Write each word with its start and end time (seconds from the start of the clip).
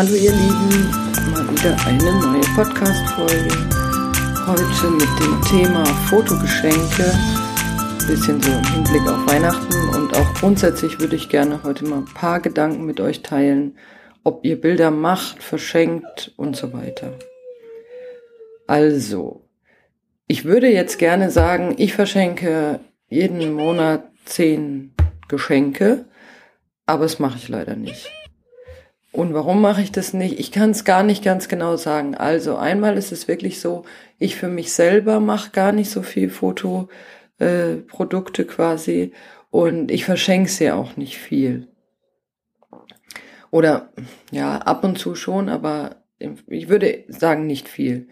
Hallo 0.00 0.14
ihr 0.14 0.32
Lieben, 0.32 0.90
mal 1.30 1.46
wieder 1.50 1.76
eine 1.84 2.20
neue 2.20 2.40
Podcast-Folge. 2.54 3.50
Heute 4.46 4.90
mit 4.92 5.20
dem 5.20 5.42
Thema 5.42 5.84
Fotogeschenke. 6.08 7.04
Ein 7.04 8.06
bisschen 8.06 8.40
so 8.40 8.50
im 8.50 8.64
Hinblick 8.64 9.06
auf 9.06 9.30
Weihnachten 9.30 9.94
und 9.94 10.16
auch 10.16 10.34
grundsätzlich 10.36 10.98
würde 11.00 11.16
ich 11.16 11.28
gerne 11.28 11.62
heute 11.64 11.84
mal 11.84 11.98
ein 11.98 12.04
paar 12.06 12.40
Gedanken 12.40 12.86
mit 12.86 12.98
euch 12.98 13.20
teilen, 13.20 13.76
ob 14.24 14.42
ihr 14.42 14.58
Bilder 14.58 14.90
macht, 14.90 15.42
verschenkt 15.42 16.32
und 16.38 16.56
so 16.56 16.72
weiter. 16.72 17.12
Also, 18.66 19.42
ich 20.26 20.46
würde 20.46 20.68
jetzt 20.68 20.98
gerne 20.98 21.30
sagen, 21.30 21.74
ich 21.76 21.92
verschenke 21.92 22.80
jeden 23.10 23.52
Monat 23.52 24.04
zehn 24.24 24.94
Geschenke, 25.28 26.06
aber 26.86 27.02
das 27.02 27.18
mache 27.18 27.36
ich 27.36 27.50
leider 27.50 27.76
nicht. 27.76 28.10
Und 29.12 29.34
warum 29.34 29.60
mache 29.60 29.82
ich 29.82 29.90
das 29.90 30.14
nicht? 30.14 30.38
Ich 30.38 30.52
kann 30.52 30.70
es 30.70 30.84
gar 30.84 31.02
nicht 31.02 31.24
ganz 31.24 31.48
genau 31.48 31.76
sagen. 31.76 32.14
Also 32.14 32.56
einmal 32.56 32.96
ist 32.96 33.10
es 33.10 33.26
wirklich 33.26 33.60
so, 33.60 33.84
ich 34.18 34.36
für 34.36 34.48
mich 34.48 34.72
selber 34.72 35.18
mache 35.18 35.50
gar 35.50 35.72
nicht 35.72 35.90
so 35.90 36.02
viel 36.02 36.30
Fotoprodukte 36.30 38.42
äh, 38.42 38.46
quasi 38.46 39.12
und 39.50 39.90
ich 39.90 40.04
verschenke 40.04 40.50
sie 40.50 40.70
auch 40.70 40.96
nicht 40.96 41.18
viel. 41.18 41.66
Oder 43.50 43.90
ja, 44.30 44.58
ab 44.58 44.84
und 44.84 44.96
zu 44.96 45.16
schon, 45.16 45.48
aber 45.48 45.96
ich 46.46 46.68
würde 46.68 47.04
sagen 47.08 47.46
nicht 47.46 47.68
viel. 47.68 48.06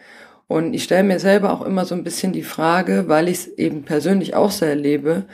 Und 0.49 0.75
ich 0.75 0.83
stelle 0.83 1.05
mir 1.05 1.21
selber 1.21 1.53
auch 1.53 1.63
immer 1.63 1.85
so 1.85 1.95
ein 1.95 2.05
bisschen 2.05 2.33
die 2.33 2.43
Frage, 2.43 3.05
weil 3.07 3.29
ich 3.29 3.39
es 3.39 3.47
eben 3.47 3.85
persönlich 3.85 4.35
auch 4.35 4.51
so 4.51 4.65
erlebe, 4.65 5.27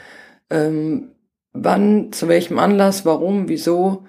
ähm, 0.49 1.11
wann, 1.53 2.11
zu 2.11 2.27
welchem 2.27 2.59
Anlass, 2.59 3.05
warum, 3.05 3.47
wieso 3.47 4.05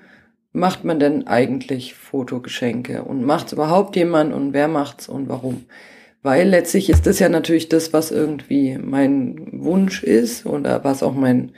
macht 0.57 0.85
man 0.85 0.99
denn 0.99 1.27
eigentlich 1.27 1.95
Fotogeschenke 1.95 3.03
und 3.03 3.23
macht 3.23 3.49
es 3.49 3.53
überhaupt 3.53 3.95
jemand 3.95 4.33
und 4.33 4.55
wer 4.55 4.69
macht's 4.69 5.07
und 5.07 5.29
warum? 5.29 5.67
Weil 6.23 6.49
letztlich 6.49 6.89
ist 6.89 7.07
das 7.07 7.19
ja 7.19 7.29
natürlich 7.29 7.69
das, 7.69 7.93
was 7.93 8.11
irgendwie 8.11 8.79
mein 8.79 9.49
Wunsch 9.53 10.03
ist 10.03 10.47
oder 10.47 10.83
was 10.83 11.03
auch 11.03 11.15
mein, 11.15 11.53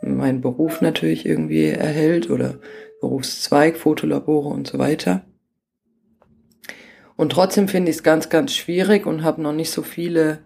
mein 0.00 0.40
Beruf 0.40 0.80
natürlich 0.80 1.26
irgendwie 1.26 1.66
erhält 1.66 2.30
oder 2.30 2.54
Berufszweig, 3.02 3.76
Fotolabore 3.76 4.48
und 4.48 4.66
so 4.66 4.78
weiter. 4.78 5.26
Und 7.16 7.32
trotzdem 7.32 7.68
finde 7.68 7.90
ich 7.90 7.98
es 7.98 8.02
ganz, 8.02 8.30
ganz 8.30 8.54
schwierig 8.54 9.04
und 9.04 9.24
habe 9.24 9.42
noch 9.42 9.52
nicht 9.52 9.70
so 9.70 9.82
viele 9.82 10.38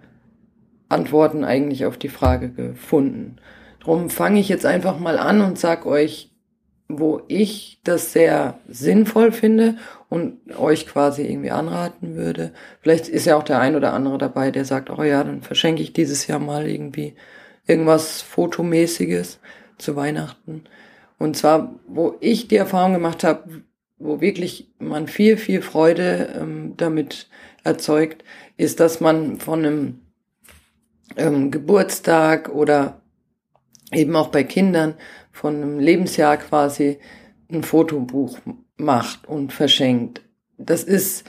Antworten 0.89 1.45
eigentlich 1.45 1.87
auf 1.87 1.99
die 1.99 2.09
Frage 2.09 2.51
gefunden. 2.51 3.37
Drum 3.79 4.11
fange 4.11 4.41
ich 4.41 4.49
jetzt 4.49 4.67
einfach 4.67 4.99
mal 4.99 5.19
an 5.19 5.41
und 5.41 5.57
sag 5.57 5.87
euch, 5.87 6.32
wo 6.99 7.23
ich 7.29 7.81
das 7.85 8.13
sehr 8.13 8.59
sinnvoll 8.69 9.33
finde 9.33 9.77
und 10.09 10.39
euch 10.57 10.87
quasi 10.87 11.23
irgendwie 11.23 11.51
anraten 11.51 12.17
würde. 12.17 12.53
Vielleicht 12.81 13.09
ist 13.09 13.27
ja 13.27 13.37
auch 13.37 13.43
der 13.43 13.61
ein 13.61 13.77
oder 13.77 13.93
andere 13.93 14.19
dabei, 14.19 14.51
der 14.51 14.65
sagt, 14.65 14.91
oh 14.91 15.03
ja, 15.03 15.25
dann 15.25 15.43
verschenke 15.43 15.83
ich 15.83 15.93
dieses 15.93 16.27
Jahr 16.27 16.39
mal 16.39 16.69
irgendwie 16.69 17.15
irgendwas 17.67 18.23
Fotomäßiges 18.23 19.41
zu 19.79 19.97
Weihnachten. 19.97 20.65
Und 21.19 21.37
zwar, 21.37 21.79
wo 21.87 22.17
ich 22.21 22.49
die 22.49 22.57
Erfahrung 22.57 22.95
gemacht 22.95 23.25
habe, 23.25 23.63
wo 23.99 24.21
wirklich 24.21 24.73
man 24.79 25.07
viel, 25.07 25.37
viel 25.37 25.63
Freude 25.63 26.35
ähm, 26.41 26.75
damit 26.77 27.29
erzeugt, 27.63 28.25
ist, 28.57 28.81
dass 28.81 29.01
man 29.01 29.39
von 29.39 29.61
einem 29.61 30.01
ähm, 31.17 31.51
Geburtstag 31.51 32.49
oder 32.49 33.01
eben 33.93 34.17
auch 34.17 34.29
bei 34.29 34.43
Kindern 34.45 34.95
von 35.33 35.57
einem 35.57 35.79
Lebensjahr 35.79 36.37
quasi 36.37 36.99
ein 37.51 37.63
Fotobuch 37.63 38.39
macht 38.77 39.29
und 39.29 39.53
verschenkt. 39.53 40.23
Das 40.59 40.85
ist, 40.85 41.25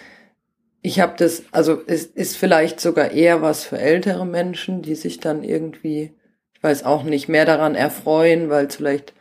ich 0.81 0.99
habe 0.99 1.13
das, 1.17 1.43
also 1.51 1.81
es 1.87 2.05
ist 2.05 2.37
vielleicht 2.37 2.79
sogar 2.79 3.11
eher 3.11 3.41
was 3.41 3.63
für 3.63 3.79
ältere 3.79 4.25
Menschen, 4.25 4.81
die 4.81 4.95
sich 4.95 5.19
dann 5.19 5.43
irgendwie, 5.43 6.13
ich 6.53 6.63
weiß 6.63 6.83
auch 6.83 7.03
nicht, 7.03 7.29
mehr 7.29 7.45
daran 7.45 7.75
erfreuen, 7.75 8.49
weil 8.49 8.67
es 8.67 8.75
vielleicht 8.75 9.13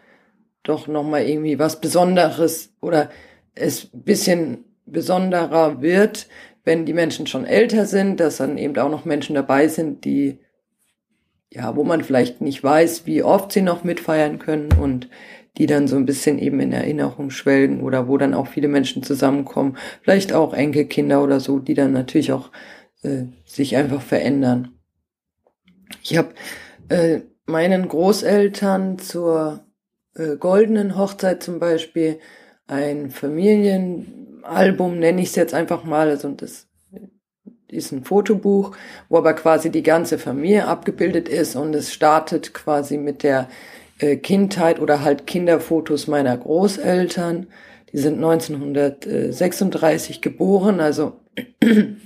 doch 0.63 0.87
nochmal 0.87 1.23
irgendwie 1.23 1.59
was 1.59 1.81
Besonderes 1.81 2.75
oder 2.81 3.11
es 3.55 3.89
bisschen 3.93 4.65
besonderer 4.87 5.83
wird, 5.83 6.29
wenn 6.65 6.87
die 6.87 6.93
Menschen 6.93 7.27
schon 7.27 7.45
älter 7.45 7.87
sind, 7.87 8.21
dass 8.21 8.37
dann 8.37 8.59
eben 8.59 8.77
auch 8.79 8.91
noch 8.91 9.05
Menschen 9.05 9.35
dabei 9.35 9.69
sind, 9.69 10.05
die 10.05 10.39
ja, 11.55 11.77
wo 11.77 11.85
man 11.85 12.03
vielleicht 12.03 12.41
nicht 12.41 12.65
weiß, 12.65 13.07
wie 13.07 13.23
oft 13.23 13.53
sie 13.53 13.61
noch 13.61 13.85
mitfeiern 13.85 14.39
können 14.39 14.73
und 14.73 15.09
die 15.59 15.67
dann 15.67 15.87
so 15.87 15.97
ein 15.97 16.07
bisschen 16.07 16.39
eben 16.39 16.61
in 16.61 16.73
Erinnerung 16.73 17.29
schwelgen 17.29 17.83
oder 17.83 18.09
wo 18.09 18.17
dann 18.17 18.33
auch 18.33 18.47
viele 18.47 18.69
Menschen 18.69 19.03
zusammenkommen, 19.03 19.77
vielleicht 20.01 20.33
auch 20.33 20.55
Enkelkinder 20.55 21.23
oder 21.23 21.41
so, 21.41 21.59
die 21.59 21.75
dann 21.75 21.93
natürlich 21.93 22.33
auch 22.33 22.51
äh, 23.03 23.25
sich 23.45 23.77
einfach 23.77 24.01
verändern. 24.01 24.79
Ich 26.03 26.17
habe 26.17 26.31
äh, 26.89 27.21
meinen 27.45 27.87
Großeltern 27.87 28.99
zur 28.99 29.67
äh, 30.15 30.37
goldenen 30.37 30.97
Hochzeit 30.97 31.43
zum 31.43 31.59
Beispiel 31.59 32.19
ein 32.67 33.11
Familienalbum, 33.11 34.99
nenne 34.99 35.21
ich 35.21 35.29
es 35.29 35.37
jetzt 35.37 35.53
einfach 35.53 35.85
mal, 35.85 36.09
also 36.09 36.31
das 36.31 36.67
ist 37.73 37.93
ein 37.93 38.05
Fotobuch, 38.05 38.77
wo 39.09 39.19
aber 39.19 39.35
quasi 39.35 39.71
die 39.71 39.83
ganze 39.83 40.19
Familie 40.19 40.67
abgebildet 40.67 41.29
ist 41.29 41.57
und 41.57 41.75
es 41.75 41.93
startet 41.93 42.55
quasi 42.55 42.99
mit 42.99 43.23
der 43.23 43.49
äh, 43.99 44.17
Kindheit 44.17 44.81
oder 44.81 45.03
halt 45.03 45.27
Kinderfotos 45.27 46.07
meiner 46.07 46.37
Großeltern. 46.37 47.47
Die 47.93 47.99
sind 47.99 48.17
1936 48.17 50.21
geboren, 50.21 50.81
also 50.81 51.21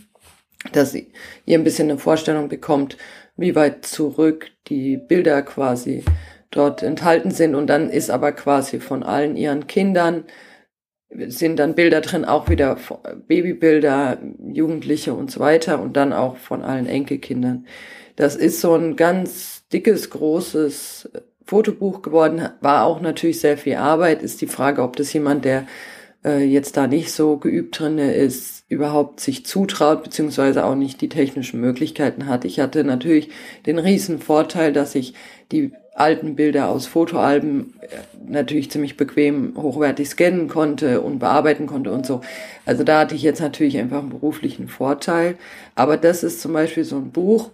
dass 0.72 0.94
ihr 0.94 1.59
ein 1.59 1.65
bisschen 1.65 1.91
eine 1.91 1.98
Vorstellung 1.98 2.48
bekommt, 2.48 2.97
wie 3.37 3.54
weit 3.54 3.87
zurück 3.87 4.50
die 4.69 4.97
Bilder 4.97 5.43
quasi 5.43 6.04
dort 6.50 6.83
enthalten 6.83 7.31
sind. 7.31 7.54
Und 7.54 7.69
dann 7.69 7.91
ist 7.91 8.10
aber 8.10 8.33
quasi 8.33 8.81
von 8.81 9.03
allen 9.03 9.37
ihren 9.37 9.66
Kindern 9.66 10.25
sind 11.11 11.59
dann 11.59 11.75
Bilder 11.75 12.00
drin, 12.00 12.25
auch 12.25 12.49
wieder 12.49 12.78
Babybilder, 13.27 14.19
Jugendliche 14.53 15.15
und 15.15 15.31
so 15.31 15.41
weiter 15.41 15.81
und 15.81 15.97
dann 15.97 16.12
auch 16.12 16.37
von 16.37 16.62
allen 16.62 16.87
Enkelkindern. 16.87 17.67
Das 18.17 18.34
ist 18.34 18.61
so 18.61 18.75
ein 18.75 18.97
ganz 18.97 19.66
dickes, 19.72 20.11
großes 20.11 21.11
Fotobuch 21.45 22.03
geworden, 22.03 22.49
war 22.61 22.84
auch 22.84 23.00
natürlich 23.00 23.41
sehr 23.41 23.56
viel 23.56 23.77
Arbeit. 23.77 24.22
Ist 24.22 24.41
die 24.41 24.49
Frage, 24.49 24.83
ob 24.83 24.97
das 24.97 25.12
jemand, 25.12 25.45
der 25.45 25.66
äh, 26.26 26.44
jetzt 26.44 26.76
da 26.76 26.87
nicht 26.87 27.12
so 27.12 27.37
geübt 27.37 27.78
drinne 27.78 28.12
ist, 28.12 28.64
überhaupt 28.69 29.20
sich 29.20 29.47
zutraut, 29.47 30.03
beziehungsweise 30.03 30.64
auch 30.64 30.75
nicht 30.75 31.00
die 31.00 31.09
technischen 31.09 31.60
Möglichkeiten 31.60 32.26
hat. 32.26 32.44
Ich 32.44 32.59
hatte 32.59 32.82
natürlich 32.84 33.31
den 33.64 33.78
riesen 33.78 34.19
Vorteil, 34.19 34.72
dass 34.72 34.94
ich 34.97 35.15
die 35.53 35.72
alten 35.94 36.34
Bilder 36.36 36.69
aus 36.69 36.86
Fotoalben 36.86 37.75
äh, 37.81 37.86
natürlich 38.28 38.70
ziemlich 38.70 38.97
bequem 38.97 39.54
hochwertig 39.56 40.09
scannen 40.09 40.48
konnte 40.48 41.00
und 41.00 41.20
bearbeiten 41.20 41.66
konnte 41.66 41.92
und 41.92 42.04
so. 42.04 42.20
Also 42.66 42.84
da 42.84 43.00
hatte 43.00 43.15
ich 43.15 43.22
jetzt 43.22 43.41
natürlich 43.41 43.78
einfach 43.78 44.00
einen 44.00 44.10
beruflichen 44.10 44.69
Vorteil. 44.69 45.36
Aber 45.75 45.97
das 45.97 46.25
ist 46.25 46.41
zum 46.41 46.53
Beispiel 46.53 46.84
so 46.84 46.97
ein 46.97 47.12
Buch, 47.12 47.50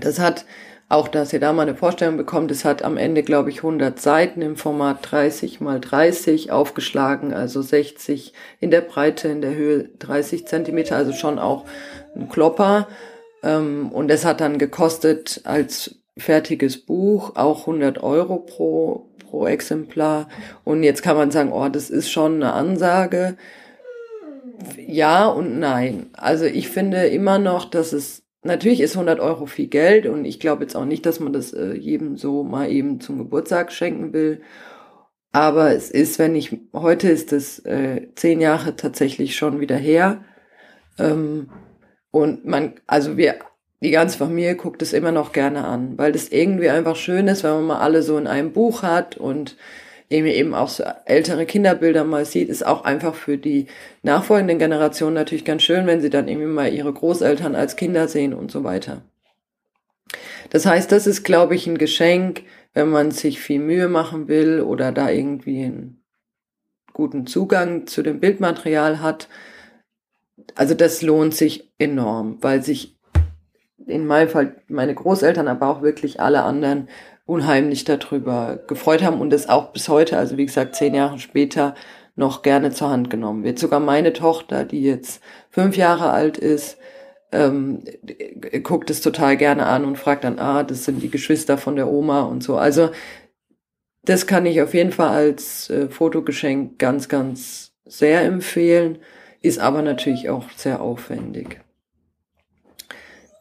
das 0.00 0.18
hat 0.18 0.44
auch, 0.92 1.08
dass 1.08 1.32
ihr 1.32 1.40
da 1.40 1.52
mal 1.52 1.62
eine 1.62 1.74
Vorstellung 1.74 2.18
bekommt, 2.18 2.50
es 2.50 2.64
hat 2.64 2.82
am 2.82 2.98
Ende, 2.98 3.22
glaube 3.22 3.48
ich, 3.48 3.58
100 3.58 3.98
Seiten 3.98 4.42
im 4.42 4.56
Format 4.56 4.98
30 5.10 5.60
mal 5.60 5.80
30 5.80 6.52
aufgeschlagen, 6.52 7.32
also 7.32 7.62
60 7.62 8.34
in 8.60 8.70
der 8.70 8.82
Breite, 8.82 9.28
in 9.28 9.40
der 9.40 9.54
Höhe 9.54 9.88
30 9.98 10.46
Zentimeter, 10.46 10.96
also 10.96 11.12
schon 11.12 11.38
auch 11.38 11.64
ein 12.14 12.28
Klopper. 12.28 12.88
Ähm, 13.42 13.90
und 13.90 14.10
es 14.10 14.26
hat 14.26 14.42
dann 14.42 14.58
gekostet 14.58 15.40
als 15.44 15.96
fertiges 16.18 16.84
Buch, 16.84 17.36
auch 17.36 17.60
100 17.60 18.02
Euro 18.02 18.36
pro, 18.36 19.08
pro 19.18 19.46
Exemplar. 19.46 20.28
Und 20.62 20.82
jetzt 20.82 21.02
kann 21.02 21.16
man 21.16 21.30
sagen, 21.30 21.52
oh, 21.52 21.68
das 21.68 21.88
ist 21.88 22.10
schon 22.10 22.34
eine 22.34 22.52
Ansage. 22.52 23.36
Ja 24.86 25.26
und 25.26 25.58
nein. 25.58 26.10
Also 26.12 26.44
ich 26.44 26.68
finde 26.68 27.06
immer 27.06 27.38
noch, 27.38 27.64
dass 27.64 27.94
es, 27.94 28.21
natürlich 28.42 28.80
ist 28.80 28.96
100 28.96 29.20
Euro 29.20 29.46
viel 29.46 29.68
Geld 29.68 30.06
und 30.06 30.24
ich 30.24 30.40
glaube 30.40 30.62
jetzt 30.62 30.76
auch 30.76 30.84
nicht, 30.84 31.06
dass 31.06 31.20
man 31.20 31.32
das 31.32 31.52
äh, 31.52 31.74
jedem 31.74 32.16
so 32.16 32.42
mal 32.42 32.70
eben 32.70 33.00
zum 33.00 33.18
Geburtstag 33.18 33.72
schenken 33.72 34.12
will. 34.12 34.42
Aber 35.32 35.72
es 35.74 35.90
ist, 35.90 36.18
wenn 36.18 36.36
ich, 36.36 36.58
heute 36.74 37.08
ist 37.08 37.32
es 37.32 37.58
äh, 37.60 38.08
zehn 38.14 38.40
Jahre 38.40 38.76
tatsächlich 38.76 39.36
schon 39.36 39.60
wieder 39.60 39.76
her. 39.76 40.24
Ähm, 40.98 41.48
und 42.10 42.44
man, 42.44 42.74
also 42.86 43.16
wir 43.16 43.36
die 43.82 43.90
ganze 43.90 44.18
Familie 44.18 44.54
guckt 44.54 44.82
es 44.82 44.92
immer 44.92 45.10
noch 45.10 45.32
gerne 45.32 45.64
an, 45.64 45.98
weil 45.98 46.12
das 46.12 46.28
irgendwie 46.28 46.68
einfach 46.68 46.96
schön 46.96 47.26
ist, 47.28 47.42
wenn 47.42 47.52
man 47.52 47.64
mal 47.64 47.78
alle 47.80 48.02
so 48.02 48.16
in 48.16 48.28
einem 48.28 48.52
Buch 48.52 48.82
hat 48.82 49.16
und 49.16 49.56
eben 50.12 50.54
auch 50.54 50.68
so 50.68 50.84
ältere 51.06 51.46
Kinderbilder 51.46 52.04
mal 52.04 52.24
sieht, 52.24 52.48
ist 52.48 52.66
auch 52.66 52.84
einfach 52.84 53.14
für 53.14 53.38
die 53.38 53.66
nachfolgenden 54.02 54.58
Generationen 54.58 55.14
natürlich 55.14 55.44
ganz 55.44 55.62
schön, 55.62 55.86
wenn 55.86 56.00
sie 56.00 56.10
dann 56.10 56.28
irgendwie 56.28 56.48
mal 56.48 56.72
ihre 56.72 56.92
Großeltern 56.92 57.54
als 57.54 57.76
Kinder 57.76 58.08
sehen 58.08 58.34
und 58.34 58.50
so 58.50 58.64
weiter. 58.64 59.02
Das 60.50 60.66
heißt, 60.66 60.92
das 60.92 61.06
ist, 61.06 61.24
glaube 61.24 61.54
ich, 61.54 61.66
ein 61.66 61.78
Geschenk, 61.78 62.42
wenn 62.74 62.90
man 62.90 63.10
sich 63.10 63.40
viel 63.40 63.60
Mühe 63.60 63.88
machen 63.88 64.28
will 64.28 64.60
oder 64.60 64.92
da 64.92 65.10
irgendwie 65.10 65.62
ein 65.62 66.02
guten 66.92 67.26
Zugang 67.26 67.86
zu 67.86 68.02
dem 68.02 68.20
Bildmaterial 68.20 69.00
hat. 69.00 69.28
Also 70.54 70.74
das 70.74 71.02
lohnt 71.02 71.34
sich 71.34 71.72
enorm, 71.78 72.38
weil 72.40 72.62
sich 72.62 72.98
in 73.86 74.06
meinem 74.06 74.28
Fall 74.28 74.56
meine 74.68 74.94
Großeltern, 74.94 75.48
aber 75.48 75.68
auch 75.68 75.82
wirklich 75.82 76.20
alle 76.20 76.42
anderen 76.42 76.88
unheimlich 77.24 77.84
darüber 77.84 78.58
gefreut 78.66 79.02
haben 79.02 79.20
und 79.20 79.32
es 79.32 79.48
auch 79.48 79.72
bis 79.72 79.88
heute, 79.88 80.18
also 80.18 80.36
wie 80.36 80.46
gesagt, 80.46 80.74
zehn 80.74 80.94
Jahre 80.94 81.18
später, 81.18 81.74
noch 82.14 82.42
gerne 82.42 82.70
zur 82.72 82.90
Hand 82.90 83.10
genommen 83.10 83.42
wird. 83.44 83.58
Sogar 83.58 83.80
meine 83.80 84.12
Tochter, 84.12 84.64
die 84.64 84.82
jetzt 84.82 85.22
fünf 85.50 85.76
Jahre 85.76 86.10
alt 86.10 86.36
ist, 86.36 86.76
ähm, 87.32 87.82
guckt 88.62 88.90
es 88.90 89.00
total 89.00 89.36
gerne 89.36 89.66
an 89.66 89.84
und 89.84 89.98
fragt 89.98 90.24
dann, 90.24 90.38
ah, 90.38 90.62
das 90.62 90.84
sind 90.84 91.02
die 91.02 91.10
Geschwister 91.10 91.56
von 91.56 91.76
der 91.76 91.88
Oma 91.88 92.22
und 92.22 92.42
so. 92.42 92.56
Also 92.56 92.90
das 94.04 94.26
kann 94.26 94.46
ich 94.46 94.60
auf 94.60 94.74
jeden 94.74 94.92
Fall 94.92 95.08
als 95.08 95.70
äh, 95.70 95.88
Fotogeschenk 95.88 96.78
ganz, 96.78 97.08
ganz 97.08 97.72
sehr 97.86 98.22
empfehlen, 98.22 98.98
ist 99.40 99.58
aber 99.58 99.82
natürlich 99.82 100.28
auch 100.28 100.50
sehr 100.56 100.80
aufwendig. 100.82 101.60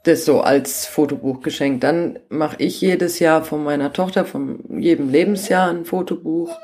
Das 0.03 0.25
so 0.25 0.41
als 0.41 0.85
Fotobuchgeschenk. 0.87 1.81
Dann 1.81 2.19
mache 2.29 2.55
ich 2.59 2.81
jedes 2.81 3.19
Jahr 3.19 3.43
von 3.43 3.63
meiner 3.63 3.93
Tochter, 3.93 4.25
von 4.25 4.59
jedem 4.79 5.09
Lebensjahr 5.09 5.69
ein 5.69 5.85
Fotobuch. 5.85 6.57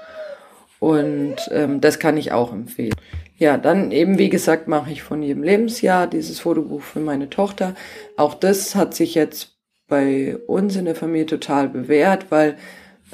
Und 0.80 1.36
ähm, 1.52 1.82
das 1.82 2.00
kann 2.00 2.18
ich 2.18 2.32
auch 2.32 2.52
empfehlen. 2.52 2.96
Ja, 3.38 3.58
dann 3.58 3.92
eben, 3.92 4.18
wie 4.18 4.30
gesagt, 4.30 4.68
mache 4.68 4.92
ich 4.92 5.04
von 5.04 5.22
jedem 5.22 5.44
Lebensjahr 5.44 6.08
dieses 6.08 6.40
Fotobuch 6.40 6.82
für 6.82 7.00
meine 7.00 7.30
Tochter. 7.30 7.76
Auch 8.16 8.34
das 8.34 8.76
hat 8.76 8.96
sich 8.96 9.14
jetzt 9.14 9.58
bei 9.88 10.38
uns 10.48 10.76
in 10.76 10.86
der 10.86 10.96
Familie 10.96 11.28
total 11.28 11.70
bewährt, 11.70 12.28
weil 12.30 12.58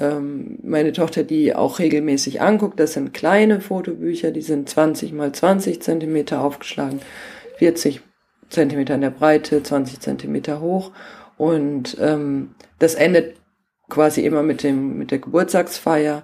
ähm, 0.00 0.58
meine 0.62 0.92
Tochter 0.92 1.22
die 1.22 1.54
auch 1.54 1.78
regelmäßig 1.78 2.40
anguckt. 2.40 2.80
Das 2.80 2.94
sind 2.94 3.14
kleine 3.14 3.60
Fotobücher, 3.60 4.30
die 4.30 4.42
sind 4.42 4.68
20 4.68 5.12
mal 5.12 5.32
20 5.32 5.82
Zentimeter 5.82 6.40
aufgeschlagen, 6.40 7.00
40 7.58 8.00
Zentimeter 8.48 8.94
in 8.94 9.00
der 9.00 9.10
Breite, 9.10 9.62
20 9.62 10.00
Zentimeter 10.00 10.60
hoch. 10.60 10.92
Und 11.36 11.96
ähm, 12.00 12.54
das 12.78 12.94
endet 12.94 13.36
quasi 13.88 14.24
immer 14.24 14.42
mit 14.42 14.62
dem 14.62 14.98
mit 14.98 15.10
der 15.10 15.18
Geburtstagsfeier. 15.18 16.22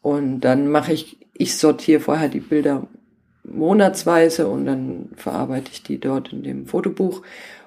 Und 0.00 0.40
dann 0.40 0.68
mache 0.68 0.92
ich, 0.92 1.18
ich 1.34 1.56
sortiere 1.56 2.00
vorher 2.00 2.28
die 2.28 2.40
Bilder 2.40 2.86
monatsweise 3.44 4.48
und 4.48 4.66
dann 4.66 5.10
verarbeite 5.16 5.70
ich 5.72 5.82
die 5.82 5.98
dort 5.98 6.32
in 6.32 6.42
dem 6.42 6.66
Fotobuch. 6.66 7.22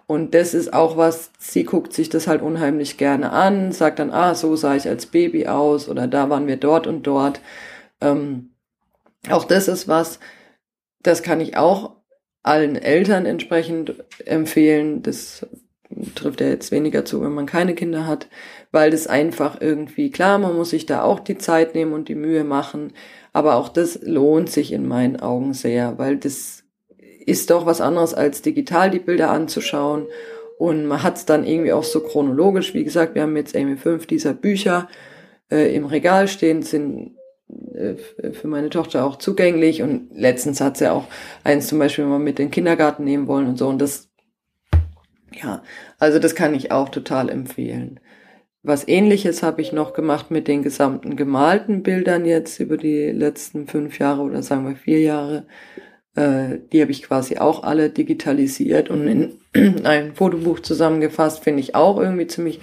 Und 0.07 0.35
das 0.35 0.53
ist 0.53 0.73
auch 0.73 0.97
was, 0.97 1.31
sie 1.39 1.63
guckt 1.63 1.93
sich 1.93 2.09
das 2.09 2.27
halt 2.27 2.41
unheimlich 2.41 2.97
gerne 2.97 3.31
an, 3.31 3.71
sagt 3.71 3.99
dann, 3.99 4.11
ah, 4.11 4.35
so 4.35 4.55
sah 4.55 4.75
ich 4.75 4.87
als 4.87 5.07
Baby 5.07 5.47
aus 5.47 5.89
oder 5.89 6.07
da 6.07 6.29
waren 6.29 6.47
wir 6.47 6.57
dort 6.57 6.85
und 6.85 7.03
dort. 7.03 7.41
Ähm, 8.01 8.51
auch 9.29 9.45
das 9.45 9.67
ist 9.67 9.87
was, 9.87 10.19
das 11.01 11.23
kann 11.23 11.41
ich 11.41 11.57
auch 11.57 11.94
allen 12.45 12.75
Eltern 12.75 13.25
entsprechend 13.25 13.95
empfehlen. 14.25 15.01
Das 15.01 15.45
trifft 16.13 16.41
ja 16.41 16.47
jetzt 16.47 16.71
weniger 16.71 17.05
zu, 17.05 17.21
wenn 17.21 17.33
man 17.33 17.45
keine 17.45 17.73
Kinder 17.73 18.05
hat, 18.05 18.27
weil 18.71 18.91
das 18.91 19.07
einfach 19.07 19.61
irgendwie, 19.61 20.11
klar, 20.11 20.37
man 20.37 20.55
muss 20.55 20.69
sich 20.69 20.85
da 20.85 21.03
auch 21.03 21.19
die 21.19 21.37
Zeit 21.37 21.73
nehmen 21.73 21.93
und 21.93 22.07
die 22.07 22.15
Mühe 22.15 22.43
machen, 22.43 22.93
aber 23.33 23.55
auch 23.55 23.69
das 23.69 23.99
lohnt 24.03 24.49
sich 24.49 24.71
in 24.71 24.87
meinen 24.87 25.19
Augen 25.19 25.53
sehr, 25.53 25.97
weil 25.97 26.17
das 26.17 26.63
ist 27.25 27.49
doch 27.49 27.65
was 27.65 27.81
anderes 27.81 28.13
als 28.13 28.41
digital 28.41 28.91
die 28.91 28.99
Bilder 28.99 29.31
anzuschauen. 29.31 30.05
Und 30.57 30.85
man 30.85 31.03
hat 31.03 31.17
es 31.17 31.25
dann 31.25 31.45
irgendwie 31.45 31.73
auch 31.73 31.83
so 31.83 31.99
chronologisch. 31.99 32.73
Wie 32.73 32.83
gesagt, 32.83 33.15
wir 33.15 33.23
haben 33.23 33.35
jetzt 33.35 33.55
irgendwie 33.55 33.75
fünf 33.75 34.05
dieser 34.05 34.33
Bücher 34.33 34.87
äh, 35.51 35.75
im 35.75 35.85
Regal 35.85 36.27
stehen, 36.27 36.61
sind 36.61 37.15
für 38.33 38.47
meine 38.47 38.69
Tochter 38.69 39.05
auch 39.05 39.17
zugänglich. 39.17 39.81
Und 39.81 40.09
letztens 40.13 40.61
hat 40.61 40.77
sie 40.77 40.91
auch 40.91 41.07
eins 41.43 41.67
zum 41.67 41.79
Beispiel 41.79 42.05
mal 42.05 42.19
mit 42.19 42.39
in 42.39 42.47
den 42.47 42.51
Kindergarten 42.51 43.03
nehmen 43.03 43.27
wollen 43.27 43.47
und 43.47 43.57
so. 43.57 43.67
Und 43.67 43.81
das, 43.81 44.09
ja, 45.33 45.63
also 45.99 46.19
das 46.19 46.35
kann 46.35 46.53
ich 46.53 46.71
auch 46.71 46.89
total 46.89 47.29
empfehlen. 47.29 47.99
Was 48.63 48.87
ähnliches 48.87 49.43
habe 49.43 49.61
ich 49.61 49.73
noch 49.73 49.93
gemacht 49.93 50.31
mit 50.31 50.47
den 50.47 50.63
gesamten 50.63 51.15
gemalten 51.15 51.83
Bildern 51.83 52.25
jetzt 52.25 52.59
über 52.59 52.77
die 52.77 53.11
letzten 53.11 53.67
fünf 53.67 53.99
Jahre 53.99 54.23
oder 54.23 54.41
sagen 54.41 54.67
wir 54.67 54.75
vier 54.75 55.01
Jahre. 55.01 55.45
Äh, 56.15 56.61
die 56.71 56.81
habe 56.81 56.91
ich 56.91 57.03
quasi 57.03 57.37
auch 57.37 57.61
alle 57.61 57.91
digitalisiert 57.91 58.89
und 58.89 59.07
in 59.07 59.33
ein 59.85 60.15
Fotobuch 60.15 60.61
zusammengefasst, 60.61 61.43
finde 61.43 61.59
ich 61.59 61.75
auch 61.75 61.99
irgendwie 61.99 62.25
ziemlich 62.25 62.59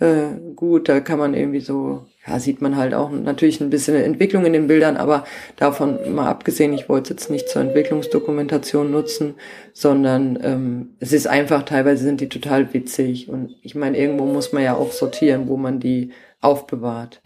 äh, 0.00 0.28
gut. 0.54 0.88
Da 0.88 1.00
kann 1.00 1.18
man 1.18 1.34
irgendwie 1.34 1.60
so, 1.60 2.06
ja, 2.26 2.38
sieht 2.40 2.62
man 2.62 2.76
halt 2.76 2.94
auch 2.94 3.10
natürlich 3.10 3.60
ein 3.60 3.70
bisschen 3.70 3.96
Entwicklung 3.96 4.46
in 4.46 4.54
den 4.54 4.66
Bildern, 4.66 4.96
aber 4.96 5.24
davon 5.56 6.14
mal 6.14 6.28
abgesehen, 6.28 6.72
ich 6.72 6.88
wollte 6.88 7.14
es 7.14 7.20
jetzt 7.20 7.30
nicht 7.30 7.48
zur 7.48 7.62
Entwicklungsdokumentation 7.62 8.90
nutzen, 8.90 9.34
sondern 9.74 10.38
ähm, 10.42 10.90
es 11.00 11.12
ist 11.12 11.26
einfach, 11.26 11.64
teilweise 11.64 12.04
sind 12.04 12.20
die 12.20 12.28
total 12.30 12.72
witzig 12.72 13.28
und 13.28 13.56
ich 13.62 13.74
meine, 13.74 13.98
irgendwo 13.98 14.24
muss 14.24 14.52
man 14.52 14.62
ja 14.62 14.74
auch 14.74 14.92
sortieren, 14.92 15.48
wo 15.48 15.56
man 15.56 15.80
die 15.80 16.12
aufbewahrt. 16.40 17.20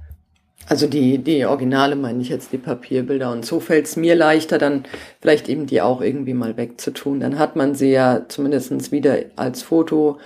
Also 0.68 0.86
die, 0.86 1.18
die 1.18 1.46
Originale 1.46 1.96
meine 1.96 2.20
ich 2.20 2.28
jetzt, 2.28 2.52
die 2.52 2.58
Papierbilder. 2.58 3.32
Und 3.32 3.46
so 3.46 3.58
fällt 3.58 3.86
es 3.86 3.96
mir 3.96 4.14
leichter, 4.14 4.58
dann 4.58 4.84
vielleicht 5.20 5.48
eben 5.48 5.66
die 5.66 5.80
auch 5.80 6.02
irgendwie 6.02 6.34
mal 6.34 6.58
wegzutun. 6.58 7.20
Dann 7.20 7.38
hat 7.38 7.56
man 7.56 7.74
sie 7.74 7.90
ja 7.90 8.26
zumindestens 8.28 8.92
wieder 8.92 9.16
als 9.36 9.62
Foto 9.62 10.18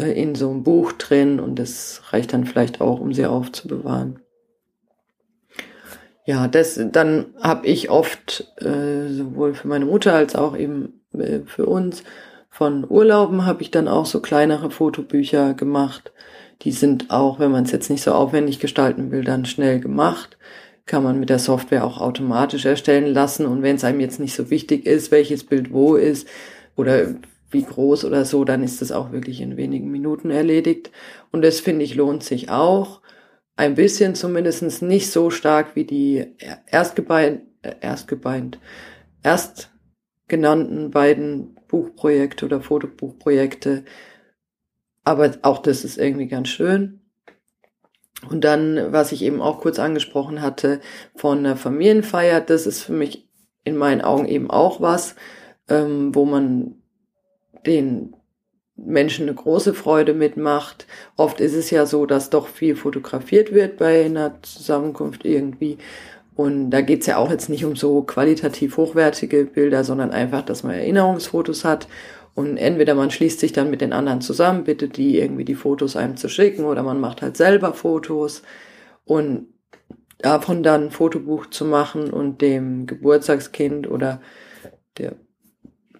in 0.00 0.34
so 0.34 0.50
einem 0.50 0.62
Buch 0.62 0.92
drin 0.92 1.40
und 1.40 1.58
das 1.58 2.02
reicht 2.10 2.32
dann 2.32 2.46
vielleicht 2.46 2.80
auch, 2.80 3.00
um 3.00 3.12
sie 3.12 3.26
aufzubewahren. 3.26 4.20
Ja, 6.24 6.46
das 6.46 6.80
dann 6.92 7.34
habe 7.40 7.66
ich 7.66 7.90
oft 7.90 8.52
äh, 8.58 9.08
sowohl 9.08 9.54
für 9.54 9.68
meine 9.68 9.86
Mutter 9.86 10.14
als 10.14 10.36
auch 10.36 10.56
eben 10.56 11.02
äh, 11.12 11.40
für 11.46 11.66
uns 11.66 12.04
von 12.52 12.84
Urlauben 12.86 13.46
habe 13.46 13.62
ich 13.62 13.70
dann 13.70 13.88
auch 13.88 14.04
so 14.04 14.20
kleinere 14.20 14.70
Fotobücher 14.70 15.54
gemacht. 15.54 16.12
Die 16.60 16.70
sind 16.70 17.10
auch, 17.10 17.38
wenn 17.38 17.50
man 17.50 17.64
es 17.64 17.72
jetzt 17.72 17.88
nicht 17.88 18.02
so 18.02 18.12
aufwendig 18.12 18.60
gestalten 18.60 19.10
will, 19.10 19.24
dann 19.24 19.46
schnell 19.46 19.80
gemacht. 19.80 20.36
Kann 20.84 21.02
man 21.02 21.18
mit 21.18 21.30
der 21.30 21.38
Software 21.38 21.82
auch 21.82 21.98
automatisch 21.98 22.66
erstellen 22.66 23.06
lassen. 23.14 23.46
Und 23.46 23.62
wenn 23.62 23.76
es 23.76 23.84
einem 23.84 24.00
jetzt 24.00 24.20
nicht 24.20 24.34
so 24.34 24.50
wichtig 24.50 24.84
ist, 24.84 25.10
welches 25.10 25.44
Bild 25.44 25.72
wo 25.72 25.94
ist 25.94 26.28
oder 26.76 27.14
wie 27.52 27.62
groß 27.62 28.04
oder 28.04 28.24
so, 28.24 28.44
dann 28.44 28.62
ist 28.62 28.82
das 28.82 28.92
auch 28.92 29.12
wirklich 29.12 29.40
in 29.40 29.56
wenigen 29.56 29.90
Minuten 29.90 30.30
erledigt. 30.30 30.90
Und 31.30 31.42
das 31.42 31.60
finde 31.60 31.84
ich 31.84 31.94
lohnt 31.94 32.22
sich 32.22 32.50
auch. 32.50 33.00
Ein 33.56 33.74
bisschen 33.74 34.14
zumindestens 34.14 34.82
nicht 34.82 35.10
so 35.10 35.30
stark 35.30 35.76
wie 35.76 35.84
die 35.84 36.26
erstgebeint, 36.66 37.42
äh, 37.62 37.74
erstgebeint, 37.80 38.58
erst 39.22 39.70
genannten 40.28 40.90
beiden 40.90 41.56
Buchprojekte 41.68 42.46
oder 42.46 42.60
Fotobuchprojekte. 42.60 43.84
Aber 45.04 45.32
auch 45.42 45.58
das 45.58 45.84
ist 45.84 45.98
irgendwie 45.98 46.28
ganz 46.28 46.48
schön. 46.48 47.00
Und 48.30 48.44
dann, 48.44 48.92
was 48.92 49.12
ich 49.12 49.22
eben 49.22 49.40
auch 49.40 49.60
kurz 49.60 49.78
angesprochen 49.78 50.42
hatte, 50.42 50.80
von 51.16 51.42
der 51.42 51.56
Familienfeier, 51.56 52.40
das 52.40 52.66
ist 52.66 52.82
für 52.82 52.92
mich 52.92 53.28
in 53.64 53.76
meinen 53.76 54.00
Augen 54.00 54.26
eben 54.26 54.50
auch 54.50 54.80
was, 54.80 55.16
ähm, 55.68 56.14
wo 56.14 56.24
man 56.24 56.81
den 57.66 58.14
Menschen 58.76 59.28
eine 59.28 59.34
große 59.34 59.74
Freude 59.74 60.14
mitmacht. 60.14 60.86
Oft 61.16 61.40
ist 61.40 61.54
es 61.54 61.70
ja 61.70 61.86
so, 61.86 62.06
dass 62.06 62.30
doch 62.30 62.48
viel 62.48 62.76
fotografiert 62.76 63.52
wird 63.52 63.76
bei 63.76 64.04
einer 64.04 64.42
Zusammenkunft 64.42 65.24
irgendwie. 65.24 65.78
Und 66.34 66.70
da 66.70 66.80
geht's 66.80 67.06
ja 67.06 67.18
auch 67.18 67.30
jetzt 67.30 67.48
nicht 67.48 67.64
um 67.64 67.76
so 67.76 68.02
qualitativ 68.02 68.76
hochwertige 68.76 69.44
Bilder, 69.44 69.84
sondern 69.84 70.10
einfach, 70.10 70.42
dass 70.42 70.62
man 70.62 70.74
Erinnerungsfotos 70.74 71.64
hat. 71.64 71.86
Und 72.34 72.56
entweder 72.56 72.94
man 72.94 73.10
schließt 73.10 73.40
sich 73.40 73.52
dann 73.52 73.70
mit 73.70 73.82
den 73.82 73.92
anderen 73.92 74.22
zusammen, 74.22 74.64
bittet 74.64 74.96
die 74.96 75.18
irgendwie 75.18 75.44
die 75.44 75.54
Fotos 75.54 75.96
einem 75.96 76.16
zu 76.16 76.28
schicken, 76.28 76.64
oder 76.64 76.82
man 76.82 76.98
macht 76.98 77.20
halt 77.20 77.36
selber 77.36 77.74
Fotos. 77.74 78.42
Und 79.04 79.48
davon 80.18 80.62
dann 80.62 80.84
ein 80.84 80.90
Fotobuch 80.90 81.46
zu 81.46 81.66
machen 81.66 82.10
und 82.10 82.40
dem 82.40 82.86
Geburtstagskind 82.86 83.90
oder 83.90 84.22
der 84.96 85.16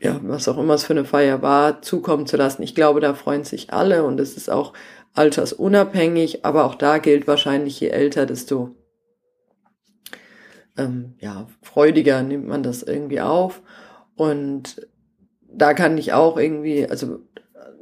ja, 0.03 0.21
was 0.25 0.49
auch 0.49 0.59
immer 0.59 0.75
es 0.75 0.85
für 0.85 0.95
eine 0.95 1.05
Feier 1.05 1.43
war, 1.43 1.81
zukommen 1.81 2.27
zu 2.27 2.37
lassen. 2.37 2.63
Ich 2.63 2.75
glaube, 2.75 3.01
da 3.01 3.15
freuen 3.15 3.45
sich 3.45 3.73
alle 3.73 4.05
und 4.05 4.19
es 4.19 4.37
ist 4.37 4.51
auch 4.51 4.73
altersunabhängig, 5.15 6.45
aber 6.45 6.65
auch 6.65 6.75
da 6.75 6.99
gilt 6.99 7.29
wahrscheinlich, 7.29 7.79
je 7.79 7.89
älter, 7.89 8.27
desto 8.27 8.75
ähm, 10.77 11.15
ja, 11.21 11.47
freudiger 11.63 12.23
nimmt 12.23 12.49
man 12.49 12.65
das 12.65 12.83
irgendwie 12.83 13.21
auf. 13.21 13.63
Und 14.17 14.89
da 15.49 15.73
kann 15.73 15.97
ich 15.97 16.13
auch 16.13 16.37
irgendwie, 16.37 16.89
also 16.89 17.21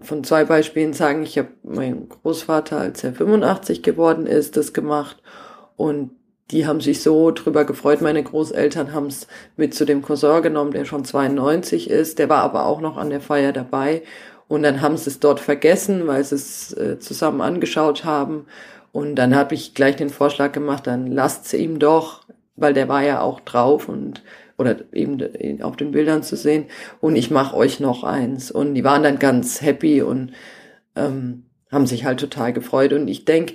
von 0.00 0.22
zwei 0.22 0.44
Beispielen 0.44 0.92
sagen, 0.92 1.22
ich 1.22 1.38
habe 1.38 1.48
meinen 1.62 2.08
Großvater, 2.08 2.78
als 2.78 3.02
er 3.02 3.14
85 3.14 3.82
geworden 3.82 4.26
ist, 4.26 4.58
das 4.58 4.74
gemacht 4.74 5.22
und 5.76 6.10
die 6.50 6.66
haben 6.66 6.80
sich 6.80 7.02
so 7.02 7.30
drüber 7.30 7.64
gefreut. 7.64 8.00
Meine 8.00 8.22
Großeltern 8.22 8.92
haben 8.92 9.06
es 9.06 9.26
mit 9.56 9.74
zu 9.74 9.84
dem 9.84 10.02
Cousin 10.02 10.42
genommen, 10.42 10.72
der 10.72 10.84
schon 10.84 11.04
92 11.04 11.90
ist. 11.90 12.18
Der 12.18 12.28
war 12.28 12.42
aber 12.42 12.66
auch 12.66 12.80
noch 12.80 12.96
an 12.96 13.10
der 13.10 13.20
Feier 13.20 13.52
dabei. 13.52 14.02
Und 14.48 14.62
dann 14.64 14.80
haben 14.80 14.96
sie 14.96 15.10
es 15.10 15.20
dort 15.20 15.38
vergessen, 15.38 16.06
weil 16.06 16.24
sie 16.24 16.34
es 16.34 16.72
äh, 16.72 16.98
zusammen 16.98 17.40
angeschaut 17.40 18.04
haben. 18.04 18.46
Und 18.92 19.14
dann 19.14 19.34
habe 19.34 19.54
ich 19.54 19.74
gleich 19.74 19.96
den 19.96 20.10
Vorschlag 20.10 20.52
gemacht, 20.52 20.86
dann 20.86 21.06
lasst 21.06 21.46
sie 21.48 21.58
ihm 21.58 21.78
doch. 21.78 22.24
weil 22.56 22.74
der 22.74 22.88
war 22.88 23.02
ja 23.02 23.20
auch 23.22 23.40
drauf 23.40 23.88
und 23.88 24.22
oder 24.58 24.76
eben 24.92 25.62
auf 25.62 25.76
den 25.76 25.92
Bildern 25.92 26.22
zu 26.22 26.36
sehen. 26.36 26.66
Und 27.00 27.16
ich 27.16 27.30
mache 27.30 27.56
euch 27.56 27.80
noch 27.80 28.04
eins. 28.04 28.50
Und 28.50 28.74
die 28.74 28.84
waren 28.84 29.02
dann 29.02 29.18
ganz 29.18 29.62
happy 29.62 30.02
und 30.02 30.32
ähm, 30.96 31.44
haben 31.72 31.86
sich 31.86 32.04
halt 32.04 32.20
total 32.20 32.52
gefreut. 32.52 32.92
Und 32.92 33.08
ich 33.08 33.24
denk 33.24 33.54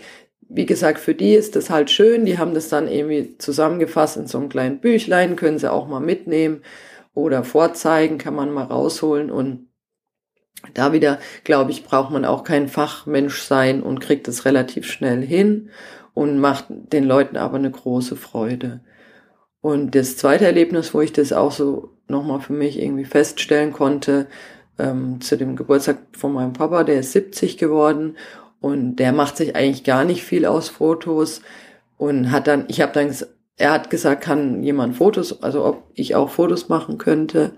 wie 0.49 0.65
gesagt, 0.65 0.99
für 0.99 1.15
die 1.15 1.33
ist 1.33 1.55
das 1.55 1.69
halt 1.69 1.89
schön. 1.89 2.25
Die 2.25 2.37
haben 2.37 2.53
das 2.53 2.69
dann 2.69 2.87
irgendwie 2.87 3.37
zusammengefasst 3.37 4.17
in 4.17 4.27
so 4.27 4.37
einem 4.37 4.49
kleinen 4.49 4.79
Büchlein, 4.79 5.35
können 5.35 5.59
sie 5.59 5.71
auch 5.71 5.87
mal 5.87 5.99
mitnehmen 5.99 6.61
oder 7.13 7.43
vorzeigen, 7.43 8.17
kann 8.17 8.35
man 8.35 8.51
mal 8.51 8.65
rausholen. 8.65 9.31
Und 9.31 9.67
da 10.73 10.93
wieder, 10.93 11.19
glaube 11.43 11.71
ich, 11.71 11.83
braucht 11.83 12.11
man 12.11 12.25
auch 12.25 12.43
kein 12.43 12.67
Fachmensch 12.67 13.41
sein 13.41 13.81
und 13.81 13.99
kriegt 13.99 14.27
es 14.27 14.45
relativ 14.45 14.85
schnell 14.85 15.21
hin 15.21 15.69
und 16.13 16.39
macht 16.39 16.65
den 16.69 17.03
Leuten 17.03 17.37
aber 17.37 17.57
eine 17.57 17.71
große 17.71 18.15
Freude. 18.15 18.81
Und 19.61 19.95
das 19.95 20.17
zweite 20.17 20.45
Erlebnis, 20.45 20.93
wo 20.93 21.01
ich 21.01 21.11
das 21.11 21.33
auch 21.33 21.51
so 21.51 21.89
nochmal 22.07 22.39
für 22.39 22.53
mich 22.53 22.79
irgendwie 22.79 23.05
feststellen 23.05 23.73
konnte, 23.73 24.27
ähm, 24.77 25.21
zu 25.21 25.37
dem 25.37 25.55
Geburtstag 25.55 25.97
von 26.15 26.33
meinem 26.33 26.53
Papa, 26.53 26.83
der 26.83 26.99
ist 26.99 27.13
70 27.13 27.57
geworden 27.57 28.15
und 28.59 28.97
der 28.97 29.13
macht 29.13 29.38
sich 29.38 29.55
eigentlich 29.55 29.83
gar 29.83 30.05
nicht 30.05 30.24
viel 30.24 30.45
aus 30.45 30.69
Fotos 30.69 31.41
und 31.97 32.31
hat 32.31 32.47
dann, 32.47 32.65
ich 32.67 32.81
habe 32.81 32.93
dann, 32.93 33.15
er 33.57 33.71
hat 33.71 33.89
gesagt, 33.89 34.21
kann 34.21 34.63
jemand 34.63 34.97
Fotos, 34.97 35.41
also 35.43 35.65
ob 35.65 35.91
ich 35.93 36.15
auch 36.15 36.29
Fotos 36.29 36.67
machen 36.69 36.97
könnte. 36.97 37.53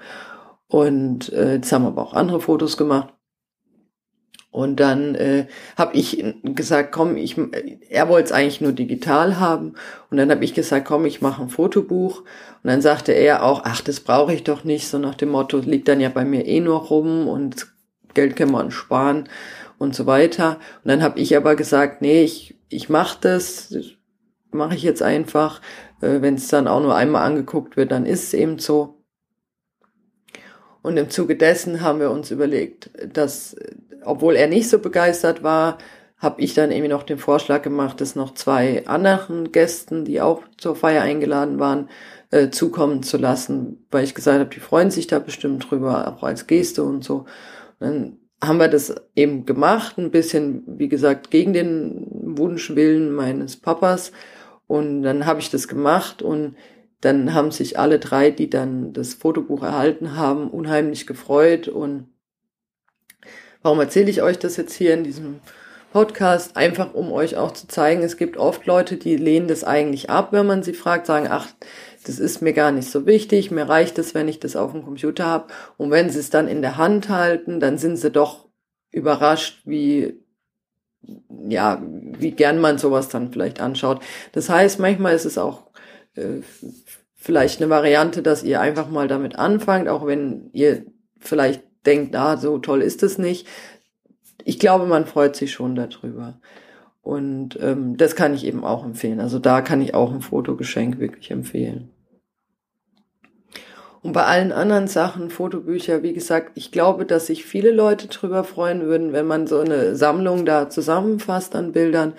Und 0.67 1.31
äh, 1.31 1.55
jetzt 1.55 1.71
haben 1.71 1.83
wir 1.83 1.89
aber 1.89 2.01
auch 2.03 2.13
andere 2.13 2.41
Fotos 2.41 2.77
gemacht. 2.77 3.13
Und 4.51 4.79
dann 4.79 5.13
äh, 5.15 5.45
habe 5.77 5.95
ich 5.95 6.23
gesagt, 6.43 6.91
komm, 6.91 7.15
ich, 7.15 7.37
er 7.89 8.09
wollte 8.09 8.25
es 8.25 8.31
eigentlich 8.31 8.61
nur 8.61 8.71
digital 8.71 9.39
haben. 9.39 9.75
Und 10.09 10.17
dann 10.17 10.31
habe 10.31 10.43
ich 10.43 10.53
gesagt, 10.53 10.87
komm, 10.87 11.05
ich 11.05 11.21
mache 11.21 11.43
ein 11.43 11.49
Fotobuch. 11.49 12.21
Und 12.21 12.27
dann 12.63 12.81
sagte 12.81 13.11
er 13.11 13.43
auch, 13.43 13.61
ach, 13.65 13.81
das 13.81 13.99
brauche 13.99 14.33
ich 14.33 14.43
doch 14.43 14.63
nicht. 14.63 14.87
So 14.87 14.97
nach 14.97 15.15
dem 15.15 15.29
Motto, 15.29 15.59
liegt 15.59 15.87
dann 15.87 15.99
ja 15.99 16.09
bei 16.09 16.25
mir 16.25 16.45
eh 16.45 16.59
nur 16.59 16.79
rum 16.79 17.27
und 17.27 17.67
Geld 18.13 18.35
kann 18.35 18.51
man 18.51 18.71
sparen 18.71 19.29
und 19.77 19.95
so 19.95 20.05
weiter. 20.05 20.59
Und 20.83 20.89
dann 20.89 21.03
habe 21.03 21.19
ich 21.19 21.35
aber 21.35 21.55
gesagt, 21.55 22.01
nee, 22.01 22.23
ich, 22.23 22.57
ich 22.69 22.89
mache 22.89 23.17
das, 23.21 23.75
mache 24.51 24.75
ich 24.75 24.83
jetzt 24.83 25.03
einfach. 25.03 25.61
Äh, 26.01 26.21
Wenn 26.21 26.35
es 26.35 26.47
dann 26.47 26.67
auch 26.67 26.81
nur 26.81 26.95
einmal 26.95 27.23
angeguckt 27.23 27.77
wird, 27.77 27.91
dann 27.91 28.05
ist 28.05 28.23
es 28.23 28.33
eben 28.33 28.59
so. 28.59 28.95
Und 30.81 30.97
im 30.97 31.09
Zuge 31.09 31.35
dessen 31.35 31.81
haben 31.81 31.99
wir 31.99 32.11
uns 32.11 32.31
überlegt, 32.31 32.91
dass, 33.13 33.55
obwohl 34.03 34.35
er 34.35 34.47
nicht 34.47 34.69
so 34.69 34.79
begeistert 34.79 35.43
war, 35.43 35.77
habe 36.17 36.41
ich 36.41 36.53
dann 36.53 36.71
irgendwie 36.71 36.89
noch 36.89 37.03
den 37.03 37.19
Vorschlag 37.19 37.61
gemacht, 37.61 38.01
dass 38.01 38.15
noch 38.15 38.33
zwei 38.33 38.87
anderen 38.87 39.51
Gästen, 39.51 40.05
die 40.05 40.21
auch 40.21 40.43
zur 40.57 40.75
Feier 40.75 41.03
eingeladen 41.03 41.59
waren, 41.59 41.89
äh, 42.31 42.49
zukommen 42.49 43.03
zu 43.03 43.17
lassen, 43.17 43.85
weil 43.91 44.03
ich 44.03 44.15
gesagt 44.15 44.39
habe, 44.39 44.49
die 44.49 44.59
freuen 44.59 44.89
sich 44.89 45.07
da 45.07 45.19
bestimmt 45.19 45.69
drüber, 45.69 46.07
auch 46.07 46.23
als 46.23 46.47
Geste 46.47 46.83
und 46.83 47.03
so. 47.03 47.25
Und 47.79 47.87
dann 47.87 48.17
haben 48.43 48.59
wir 48.59 48.67
das 48.67 48.93
eben 49.15 49.45
gemacht, 49.45 49.97
ein 49.97 50.11
bisschen, 50.11 50.63
wie 50.67 50.89
gesagt, 50.89 51.31
gegen 51.31 51.53
den 51.53 52.07
Wunschwillen 52.37 53.11
meines 53.11 53.57
Papas. 53.57 54.11
Und 54.67 55.01
dann 55.01 55.25
habe 55.25 55.39
ich 55.39 55.49
das 55.49 55.67
gemacht 55.67 56.21
und 56.21 56.55
dann 57.01 57.33
haben 57.33 57.51
sich 57.51 57.79
alle 57.79 57.99
drei, 57.99 58.31
die 58.31 58.49
dann 58.49 58.93
das 58.93 59.13
Fotobuch 59.13 59.63
erhalten 59.63 60.15
haben, 60.15 60.49
unheimlich 60.49 61.07
gefreut. 61.07 61.67
Und 61.67 62.07
warum 63.61 63.79
erzähle 63.79 64.09
ich 64.09 64.21
euch 64.21 64.37
das 64.37 64.57
jetzt 64.57 64.73
hier 64.73 64.93
in 64.93 65.03
diesem 65.03 65.39
Podcast? 65.91 66.57
Einfach 66.57 66.93
um 66.93 67.11
euch 67.11 67.37
auch 67.37 67.53
zu 67.53 67.67
zeigen, 67.67 68.03
es 68.03 68.17
gibt 68.17 68.37
oft 68.37 68.65
Leute, 68.65 68.97
die 68.97 69.15
lehnen 69.15 69.47
das 69.47 69.63
eigentlich 69.63 70.09
ab, 70.09 70.31
wenn 70.31 70.45
man 70.45 70.63
sie 70.63 70.73
fragt, 70.73 71.05
sagen, 71.05 71.27
ach, 71.29 71.47
das 72.07 72.19
ist 72.19 72.41
mir 72.41 72.53
gar 72.53 72.71
nicht 72.71 72.89
so 72.89 73.05
wichtig, 73.05 73.51
mir 73.51 73.67
reicht 73.67 73.99
es, 73.99 74.13
wenn 74.15 74.27
ich 74.27 74.39
das 74.39 74.55
auf 74.55 74.71
dem 74.71 74.83
Computer 74.83 75.25
habe. 75.25 75.47
Und 75.77 75.91
wenn 75.91 76.09
sie 76.09 76.19
es 76.19 76.29
dann 76.29 76.47
in 76.47 76.61
der 76.61 76.77
Hand 76.77 77.09
halten, 77.09 77.59
dann 77.59 77.77
sind 77.77 77.97
sie 77.97 78.11
doch 78.11 78.47
überrascht, 78.91 79.61
wie 79.65 80.19
ja, 81.47 81.81
wie 81.83 82.31
gern 82.31 82.59
man 82.59 82.77
sowas 82.77 83.09
dann 83.09 83.31
vielleicht 83.31 83.61
anschaut. 83.61 84.01
Das 84.33 84.49
heißt, 84.49 84.79
manchmal 84.79 85.15
ist 85.15 85.25
es 85.25 85.37
auch 85.37 85.63
äh, 86.15 86.41
vielleicht 87.15 87.61
eine 87.61 87.69
Variante, 87.69 88.21
dass 88.21 88.43
ihr 88.43 88.61
einfach 88.61 88.89
mal 88.89 89.07
damit 89.07 89.35
anfangt, 89.35 89.87
auch 89.87 90.05
wenn 90.05 90.49
ihr 90.53 90.85
vielleicht 91.19 91.63
denkt, 91.85 92.15
ah, 92.15 92.37
so 92.37 92.57
toll 92.57 92.81
ist 92.81 93.03
es 93.03 93.17
nicht. 93.17 93.47
Ich 94.43 94.59
glaube, 94.59 94.85
man 94.85 95.05
freut 95.05 95.35
sich 95.35 95.51
schon 95.51 95.75
darüber. 95.75 96.39
Und 97.01 97.57
ähm, 97.61 97.95
das 97.95 98.15
kann 98.15 98.33
ich 98.33 98.45
eben 98.45 98.63
auch 98.65 98.83
empfehlen. 98.83 99.21
Also 99.21 99.39
da 99.39 99.61
kann 99.61 99.81
ich 99.81 99.93
auch 99.93 100.11
ein 100.11 100.21
Fotogeschenk 100.21 100.99
wirklich 100.99 101.31
empfehlen. 101.31 101.89
Und 104.01 104.13
bei 104.13 104.23
allen 104.23 104.51
anderen 104.51 104.87
Sachen, 104.87 105.29
Fotobücher, 105.29 106.03
wie 106.03 106.13
gesagt, 106.13 106.51
ich 106.55 106.71
glaube, 106.71 107.05
dass 107.05 107.27
sich 107.27 107.45
viele 107.45 107.71
Leute 107.71 108.07
drüber 108.07 108.43
freuen 108.43 108.85
würden, 108.85 109.13
wenn 109.13 109.25
man 109.25 109.47
so 109.47 109.59
eine 109.59 109.95
Sammlung 109.95 110.45
da 110.45 110.69
zusammenfasst 110.69 111.55
an 111.55 111.71
Bildern. 111.71 112.13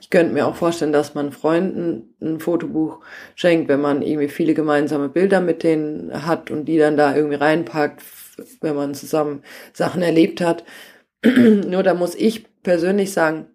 Ich 0.00 0.10
könnte 0.10 0.32
mir 0.32 0.46
auch 0.46 0.54
vorstellen, 0.54 0.92
dass 0.92 1.14
man 1.14 1.32
Freunden 1.32 2.14
ein 2.20 2.38
Fotobuch 2.38 3.00
schenkt, 3.34 3.68
wenn 3.68 3.80
man 3.80 4.02
irgendwie 4.02 4.28
viele 4.28 4.54
gemeinsame 4.54 5.08
Bilder 5.08 5.40
mit 5.40 5.62
denen 5.62 6.26
hat 6.26 6.50
und 6.50 6.66
die 6.66 6.78
dann 6.78 6.96
da 6.96 7.16
irgendwie 7.16 7.36
reinpackt, 7.36 8.02
wenn 8.60 8.76
man 8.76 8.94
zusammen 8.94 9.42
Sachen 9.72 10.02
erlebt 10.02 10.40
hat. 10.40 10.64
Nur 11.24 11.82
da 11.82 11.94
muss 11.94 12.14
ich 12.14 12.46
persönlich 12.62 13.12
sagen, 13.12 13.46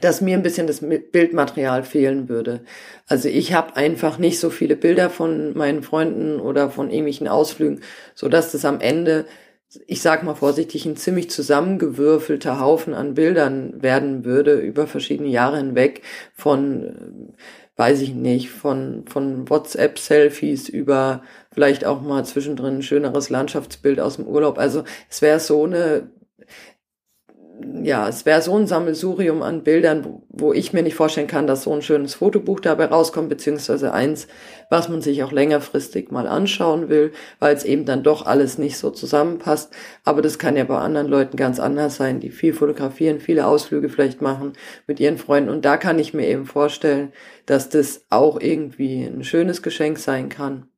dass 0.00 0.20
mir 0.20 0.36
ein 0.36 0.42
bisschen 0.42 0.66
das 0.66 0.80
Bildmaterial 0.80 1.84
fehlen 1.84 2.28
würde. 2.28 2.60
Also 3.06 3.28
ich 3.28 3.52
habe 3.52 3.76
einfach 3.76 4.18
nicht 4.18 4.40
so 4.40 4.50
viele 4.50 4.76
Bilder 4.76 5.10
von 5.10 5.56
meinen 5.56 5.82
Freunden 5.82 6.40
oder 6.40 6.70
von 6.70 6.90
ähnlichen 6.90 7.28
Ausflügen, 7.28 7.80
so 8.14 8.28
dass 8.28 8.52
das 8.52 8.64
am 8.64 8.80
Ende, 8.80 9.26
ich 9.86 10.02
sag 10.02 10.22
mal 10.22 10.34
vorsichtig, 10.34 10.86
ein 10.86 10.96
ziemlich 10.96 11.30
zusammengewürfelter 11.30 12.60
Haufen 12.60 12.94
an 12.94 13.14
Bildern 13.14 13.82
werden 13.82 14.24
würde 14.24 14.54
über 14.54 14.86
verschiedene 14.86 15.28
Jahre 15.28 15.58
hinweg 15.58 16.02
von 16.34 16.84
äh, 16.84 17.32
weiß 17.76 18.00
ich 18.00 18.14
nicht, 18.14 18.50
von, 18.50 19.04
von 19.06 19.48
WhatsApp-Selfies 19.48 20.68
über 20.68 21.22
vielleicht 21.52 21.84
auch 21.84 22.00
mal 22.00 22.24
zwischendrin 22.24 22.76
ein 22.76 22.82
schöneres 22.82 23.28
Landschaftsbild 23.28 24.00
aus 24.00 24.16
dem 24.16 24.26
Urlaub. 24.26 24.58
Also 24.58 24.84
es 25.10 25.20
wäre 25.20 25.40
so 25.40 25.64
eine 25.64 26.10
ja, 27.82 28.08
es 28.08 28.26
wäre 28.26 28.42
so 28.42 28.54
ein 28.56 28.66
Sammelsurium 28.66 29.42
an 29.42 29.62
Bildern, 29.62 30.04
wo, 30.04 30.22
wo, 30.28 30.52
ich 30.52 30.72
mir 30.72 30.82
nicht 30.82 30.94
vorstellen 30.94 31.26
kann, 31.26 31.46
dass 31.46 31.62
so 31.62 31.72
ein 31.72 31.82
schönes 31.82 32.14
Fotobuch 32.14 32.60
dabei 32.60 32.86
rauskommt, 32.86 33.28
beziehungsweise 33.28 33.92
eins, 33.92 34.28
was 34.70 34.88
man 34.88 35.00
sich 35.00 35.22
auch 35.22 35.32
längerfristig 35.32 36.10
mal 36.10 36.26
anschauen 36.26 36.88
will, 36.88 37.12
weil 37.38 37.54
es 37.54 37.64
eben 37.64 37.84
dann 37.84 38.02
doch 38.02 38.26
alles 38.26 38.58
nicht 38.58 38.76
so 38.76 38.90
zusammenpasst. 38.90 39.72
Aber 40.04 40.22
das 40.22 40.38
kann 40.38 40.56
ja 40.56 40.64
bei 40.64 40.78
anderen 40.78 41.06
Leuten 41.06 41.36
ganz 41.36 41.60
anders 41.60 41.96
sein, 41.96 42.20
die 42.20 42.30
viel 42.30 42.52
fotografieren, 42.52 43.20
viele 43.20 43.46
Ausflüge 43.46 43.88
vielleicht 43.88 44.20
machen 44.20 44.52
mit 44.86 45.00
ihren 45.00 45.18
Freunden. 45.18 45.50
Und 45.50 45.64
da 45.64 45.76
kann 45.76 45.98
ich 45.98 46.14
mir 46.14 46.26
eben 46.26 46.46
vorstellen, 46.46 47.12
dass 47.46 47.68
das 47.68 48.04
auch 48.10 48.40
irgendwie 48.40 49.04
ein 49.04 49.24
schönes 49.24 49.62
Geschenk 49.62 49.98
sein 49.98 50.28
kann. 50.28 50.68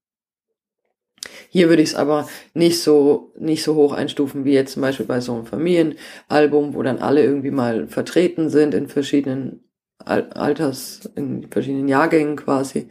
Hier 1.49 1.69
würde 1.69 1.83
ich 1.83 1.90
es 1.90 1.95
aber 1.95 2.28
nicht 2.55 2.83
so, 2.83 3.33
nicht 3.38 3.62
so 3.62 3.75
hoch 3.75 3.93
einstufen 3.93 4.45
wie 4.45 4.52
jetzt 4.52 4.75
zum 4.75 4.83
Beispiel 4.83 5.07
bei 5.07 5.21
so 5.21 5.35
einem 5.35 5.47
Familienalbum, 5.47 6.75
wo 6.75 6.83
dann 6.83 6.99
alle 6.99 7.23
irgendwie 7.23 7.50
mal 7.50 7.88
vertreten 7.88 8.50
sind 8.50 8.75
in 8.75 8.88
verschiedenen 8.88 9.64
Alters, 10.05 11.11
in 11.17 11.49
verschiedenen 11.50 11.88
Jahrgängen 11.88 12.37
quasi. 12.37 12.88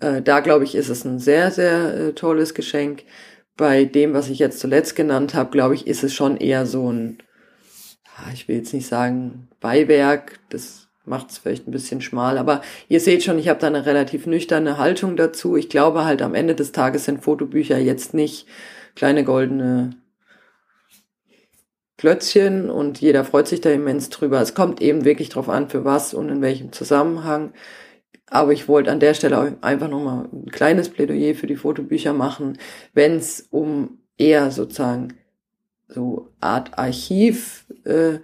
Äh, 0.00 0.22
da 0.22 0.40
glaube 0.40 0.64
ich, 0.64 0.74
ist 0.74 0.88
es 0.88 1.04
ein 1.04 1.18
sehr, 1.18 1.50
sehr 1.50 1.94
äh, 1.94 2.12
tolles 2.12 2.54
Geschenk. 2.54 3.04
Bei 3.56 3.84
dem, 3.84 4.12
was 4.14 4.28
ich 4.28 4.40
jetzt 4.40 4.58
zuletzt 4.58 4.96
genannt 4.96 5.34
habe, 5.34 5.50
glaube 5.50 5.74
ich, 5.74 5.86
ist 5.86 6.02
es 6.02 6.12
schon 6.12 6.36
eher 6.36 6.66
so 6.66 6.92
ein, 6.92 7.18
ich 8.32 8.48
will 8.48 8.56
jetzt 8.56 8.74
nicht 8.74 8.86
sagen 8.86 9.48
Beiwerk, 9.60 10.40
das 10.50 10.83
macht 11.04 11.30
es 11.30 11.38
vielleicht 11.38 11.66
ein 11.66 11.72
bisschen 11.72 12.00
schmal. 12.00 12.38
Aber 12.38 12.62
ihr 12.88 13.00
seht 13.00 13.22
schon, 13.22 13.38
ich 13.38 13.48
habe 13.48 13.60
da 13.60 13.66
eine 13.66 13.86
relativ 13.86 14.26
nüchterne 14.26 14.78
Haltung 14.78 15.16
dazu. 15.16 15.56
Ich 15.56 15.68
glaube 15.68 16.04
halt 16.04 16.22
am 16.22 16.34
Ende 16.34 16.54
des 16.54 16.72
Tages 16.72 17.04
sind 17.04 17.22
Fotobücher 17.22 17.78
jetzt 17.78 18.14
nicht 18.14 18.46
kleine 18.94 19.24
goldene 19.24 19.90
Klötzchen 21.96 22.70
und 22.70 23.00
jeder 23.00 23.24
freut 23.24 23.48
sich 23.48 23.60
da 23.60 23.70
immens 23.70 24.10
drüber. 24.10 24.40
Es 24.40 24.54
kommt 24.54 24.82
eben 24.82 25.04
wirklich 25.04 25.28
drauf 25.28 25.48
an, 25.48 25.68
für 25.68 25.84
was 25.84 26.12
und 26.12 26.28
in 26.28 26.42
welchem 26.42 26.72
Zusammenhang. 26.72 27.52
Aber 28.28 28.52
ich 28.52 28.68
wollte 28.68 28.90
an 28.90 29.00
der 29.00 29.14
Stelle 29.14 29.56
einfach 29.60 29.88
nochmal 29.88 30.28
ein 30.32 30.50
kleines 30.50 30.88
Plädoyer 30.88 31.34
für 31.34 31.46
die 31.46 31.56
Fotobücher 31.56 32.12
machen, 32.12 32.58
wenn 32.92 33.16
es 33.16 33.46
um 33.50 33.98
eher 34.18 34.50
sozusagen 34.50 35.14
so 35.86 36.30
Art 36.40 36.76
Archiv-Sache 36.78 37.63
äh, 37.84 38.18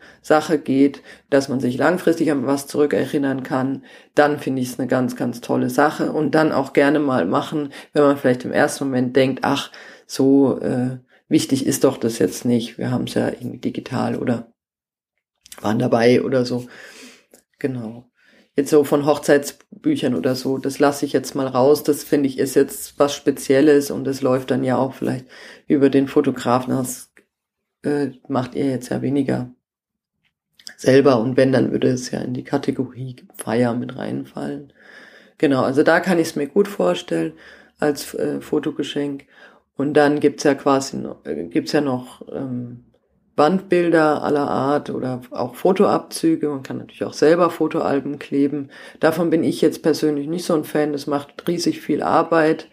geht, 0.65 1.03
dass 1.29 1.49
man 1.49 1.61
sich 1.61 1.77
langfristig 1.77 2.31
an 2.31 2.47
was 2.47 2.67
zurückerinnern 2.67 3.43
kann, 3.43 3.85
dann 4.15 4.39
finde 4.39 4.63
ich 4.63 4.69
es 4.73 4.79
eine 4.79 4.89
ganz, 4.89 5.17
ganz 5.17 5.41
tolle 5.41 5.71
Sache 5.71 6.13
und 6.13 6.35
dann 6.35 6.53
auch 6.53 6.73
gerne 6.73 6.99
mal 6.99 7.27
machen, 7.27 7.73
wenn 7.93 8.03
man 8.03 8.17
vielleicht 8.17 8.45
im 8.45 8.53
ersten 8.53 8.85
Moment 8.85 9.17
denkt, 9.17 9.41
ach, 9.43 9.71
so 10.07 10.61
äh, 10.61 10.99
wichtig 11.29 11.67
ist 11.67 11.85
doch 11.85 11.97
das 11.97 12.19
jetzt 12.19 12.45
nicht, 12.45 12.79
wir 12.79 12.91
haben 12.91 13.05
es 13.05 13.15
ja 13.15 13.29
irgendwie 13.29 13.59
digital 13.59 14.17
oder 14.17 14.53
waren 15.61 15.79
dabei 15.79 16.23
oder 16.23 16.45
so. 16.45 16.67
Genau. 17.59 18.11
jetzt 18.57 18.71
so 18.71 18.85
von 18.85 19.07
Hochzeitsbüchern 19.07 20.15
oder 20.15 20.35
so, 20.35 20.59
das 20.59 20.79
lasse 20.79 21.07
ich 21.07 21.13
jetzt 21.13 21.35
mal 21.35 21.47
raus. 21.47 21.83
Das 21.83 22.03
finde 22.03 22.29
ich 22.29 22.39
ist 22.39 22.55
jetzt 22.57 22.99
was 22.99 23.15
Spezielles 23.15 23.91
und 23.91 24.05
das 24.05 24.23
läuft 24.23 24.51
dann 24.51 24.65
ja 24.65 24.77
auch 24.77 24.95
vielleicht 24.95 25.27
über 25.67 25.91
den 25.91 26.09
Fotografen. 26.09 26.75
Das 26.75 27.10
äh, 27.83 28.11
macht 28.29 28.55
ihr 28.55 28.67
jetzt 28.67 28.91
ja 28.91 29.03
weniger 29.03 29.51
selber 30.77 31.21
und 31.21 31.37
wenn, 31.37 31.53
dann 31.53 31.73
würde 31.73 31.89
es 31.89 32.11
ja 32.11 32.21
in 32.21 32.35
die 32.35 32.45
Kategorie 32.45 33.17
Feier 33.35 33.75
mit 33.75 33.97
reinfallen. 33.97 34.73
Genau, 35.39 35.63
also 35.63 35.83
da 35.83 36.01
kann 36.01 36.19
ich 36.19 36.29
es 36.29 36.37
mir 36.37 36.47
gut 36.47 36.69
vorstellen 36.69 37.33
als 37.79 38.15
äh, 38.15 38.41
Fotogeschenk. 38.41 39.25
Und 39.77 39.95
dann 39.95 40.21
gibt's 40.21 40.45
ja 40.45 40.55
quasi 40.55 40.99
noch, 40.99 41.25
äh, 41.25 41.47
gibt's 41.47 41.73
ja 41.73 41.81
noch 41.81 42.23
ähm, 42.31 42.85
Wandbilder 43.37 44.23
aller 44.23 44.51
Art 44.51 44.91
oder 44.91 45.23
auch 45.31 45.55
Fotoabzüge. 45.55 46.51
Man 46.51 46.63
kann 46.63 46.77
natürlich 46.77 47.05
auch 47.05 47.15
selber 47.15 47.49
Fotoalben 47.49 48.19
kleben. 48.19 48.69
Davon 49.01 49.31
bin 49.31 49.43
ich 49.43 49.63
jetzt 49.63 49.83
persönlich 49.83 50.29
nicht 50.29 50.45
so 50.45 50.55
ein 50.55 50.65
Fan. 50.65 50.93
Das 50.93 51.07
macht 51.07 51.49
riesig 51.49 51.81
viel 51.81 52.03
Arbeit, 52.03 52.69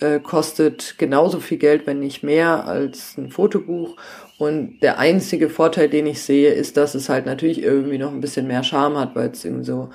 äh, 0.00 0.20
kostet 0.20 0.96
genauso 0.98 1.40
viel 1.40 1.58
Geld, 1.58 1.86
wenn 1.86 2.00
nicht 2.00 2.22
mehr, 2.22 2.66
als 2.66 3.16
ein 3.18 3.30
Fotobuch. 3.30 3.96
Und 4.38 4.80
der 4.80 4.98
einzige 4.98 5.50
Vorteil, 5.50 5.88
den 5.88 6.06
ich 6.06 6.22
sehe, 6.22 6.52
ist, 6.52 6.76
dass 6.76 6.94
es 6.94 7.08
halt 7.08 7.26
natürlich 7.26 7.62
irgendwie 7.62 7.98
noch 7.98 8.12
ein 8.12 8.20
bisschen 8.20 8.46
mehr 8.46 8.62
Charme 8.62 8.98
hat, 8.98 9.16
weil 9.16 9.30
es 9.30 9.44
irgendwie 9.44 9.64
so 9.64 9.90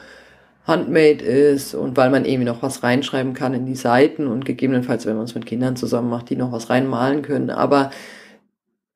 handmade 0.65 1.23
ist 1.23 1.75
und 1.75 1.97
weil 1.97 2.09
man 2.09 2.25
irgendwie 2.25 2.45
noch 2.45 2.61
was 2.63 2.83
reinschreiben 2.83 3.33
kann 3.33 3.53
in 3.53 3.65
die 3.65 3.75
Seiten 3.75 4.27
und 4.27 4.45
gegebenenfalls, 4.45 5.05
wenn 5.05 5.15
man 5.17 5.25
es 5.25 5.35
mit 5.35 5.45
Kindern 5.45 5.75
zusammen 5.75 6.09
macht, 6.09 6.29
die 6.29 6.35
noch 6.37 6.51
was 6.51 6.69
reinmalen 6.69 7.21
können. 7.21 7.49
Aber 7.49 7.91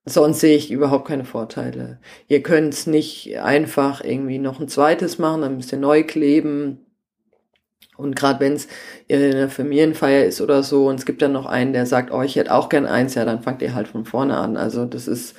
sonst 0.05 0.39
sehe 0.39 0.57
ich 0.57 0.71
überhaupt 0.71 1.07
keine 1.07 1.25
Vorteile. 1.25 1.99
Ihr 2.27 2.41
könnt 2.43 2.73
es 2.73 2.87
nicht 2.87 3.37
einfach 3.39 4.03
irgendwie 4.03 4.39
noch 4.39 4.59
ein 4.59 4.69
zweites 4.69 5.19
machen, 5.19 5.57
müsst 5.57 5.73
ihr 5.73 5.79
neu 5.79 6.03
kleben. 6.03 6.86
Und 7.97 8.15
gerade 8.15 8.39
wenn 8.39 8.53
es 8.53 8.67
in 9.07 9.21
einer 9.21 9.49
Familienfeier 9.49 10.25
ist 10.25 10.41
oder 10.41 10.63
so, 10.63 10.87
und 10.87 10.99
es 10.99 11.05
gibt 11.05 11.21
dann 11.21 11.33
noch 11.33 11.45
einen, 11.45 11.73
der 11.73 11.85
sagt, 11.85 12.11
oh, 12.11 12.21
ich 12.21 12.35
hätte 12.35 12.53
auch 12.53 12.69
gern 12.69 12.85
eins, 12.85 13.15
ja, 13.15 13.25
dann 13.25 13.41
fangt 13.41 13.61
ihr 13.61 13.73
halt 13.73 13.87
von 13.87 14.05
vorne 14.05 14.37
an. 14.37 14.57
Also 14.57 14.85
das 14.85 15.07
ist 15.07 15.35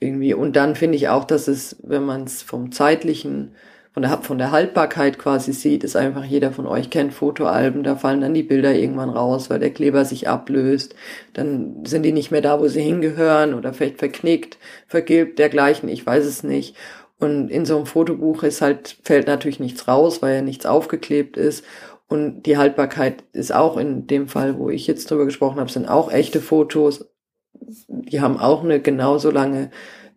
irgendwie, 0.00 0.34
und 0.34 0.56
dann 0.56 0.74
finde 0.74 0.96
ich 0.96 1.08
auch, 1.08 1.24
dass 1.24 1.48
es, 1.48 1.76
wenn 1.82 2.04
man 2.04 2.24
es 2.24 2.42
vom 2.42 2.72
zeitlichen 2.72 3.52
von 3.98 4.02
der, 4.02 4.18
von 4.18 4.38
der 4.38 4.52
Haltbarkeit 4.52 5.18
quasi 5.18 5.52
sieht, 5.52 5.82
ist 5.82 5.96
einfach 5.96 6.22
jeder 6.22 6.52
von 6.52 6.68
euch 6.68 6.88
kennt 6.88 7.12
Fotoalben, 7.12 7.82
da 7.82 7.96
fallen 7.96 8.20
dann 8.20 8.32
die 8.32 8.44
Bilder 8.44 8.72
irgendwann 8.72 9.10
raus, 9.10 9.50
weil 9.50 9.58
der 9.58 9.72
Kleber 9.72 10.04
sich 10.04 10.28
ablöst, 10.28 10.94
dann 11.32 11.84
sind 11.84 12.04
die 12.04 12.12
nicht 12.12 12.30
mehr 12.30 12.40
da, 12.40 12.60
wo 12.60 12.68
sie 12.68 12.80
hingehören 12.80 13.54
oder 13.54 13.72
vielleicht 13.72 13.98
verknickt, 13.98 14.58
vergilbt, 14.86 15.40
dergleichen, 15.40 15.88
ich 15.88 16.06
weiß 16.06 16.24
es 16.26 16.44
nicht. 16.44 16.76
Und 17.18 17.48
in 17.50 17.66
so 17.66 17.76
einem 17.76 17.86
Fotobuch 17.86 18.44
ist 18.44 18.62
halt, 18.62 18.98
fällt 19.02 19.26
natürlich 19.26 19.58
nichts 19.58 19.88
raus, 19.88 20.22
weil 20.22 20.36
ja 20.36 20.42
nichts 20.42 20.66
aufgeklebt 20.66 21.36
ist. 21.36 21.64
Und 22.08 22.44
die 22.44 22.56
Haltbarkeit 22.56 23.22
ist 23.32 23.54
auch 23.54 23.76
in 23.76 24.06
dem 24.06 24.28
Fall, 24.28 24.58
wo 24.58 24.70
ich 24.70 24.86
jetzt 24.86 25.10
drüber 25.10 25.26
gesprochen 25.26 25.60
habe, 25.60 25.70
sind 25.70 25.88
auch 25.88 26.10
echte 26.10 26.40
Fotos. 26.40 27.10
Die 27.52 28.20
haben 28.20 28.38
auch 28.38 28.64
eine 28.64 28.80
genauso 28.80 29.30
lange 29.30 29.70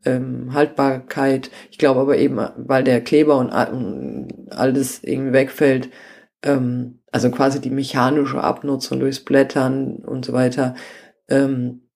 ähm, 0.05 0.53
Haltbarkeit. 0.53 1.51
Ich 1.69 1.77
glaube 1.77 1.99
aber 1.99 2.17
eben, 2.17 2.39
weil 2.55 2.83
der 2.83 3.01
Kleber 3.01 3.37
und 3.37 3.51
alles 3.51 5.03
irgendwie 5.03 5.33
wegfällt, 5.33 5.89
ähm, 6.43 7.01
also 7.11 7.29
quasi 7.29 7.59
die 7.59 7.69
mechanische 7.69 8.41
Abnutzung 8.41 8.99
durchs 8.99 9.19
Blättern 9.23 9.97
und 9.97 10.25
so 10.25 10.31
weiter, 10.33 10.75
ähm, 11.27 11.89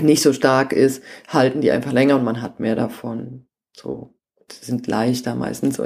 nicht 0.00 0.22
so 0.22 0.32
stark 0.32 0.72
ist, 0.72 1.02
halten 1.28 1.60
die 1.60 1.70
einfach 1.70 1.92
länger 1.92 2.16
und 2.16 2.24
man 2.24 2.42
hat 2.42 2.60
mehr 2.60 2.74
davon. 2.76 3.46
So, 3.74 4.14
sind 4.60 4.86
leichter 4.86 5.34
meistens. 5.34 5.80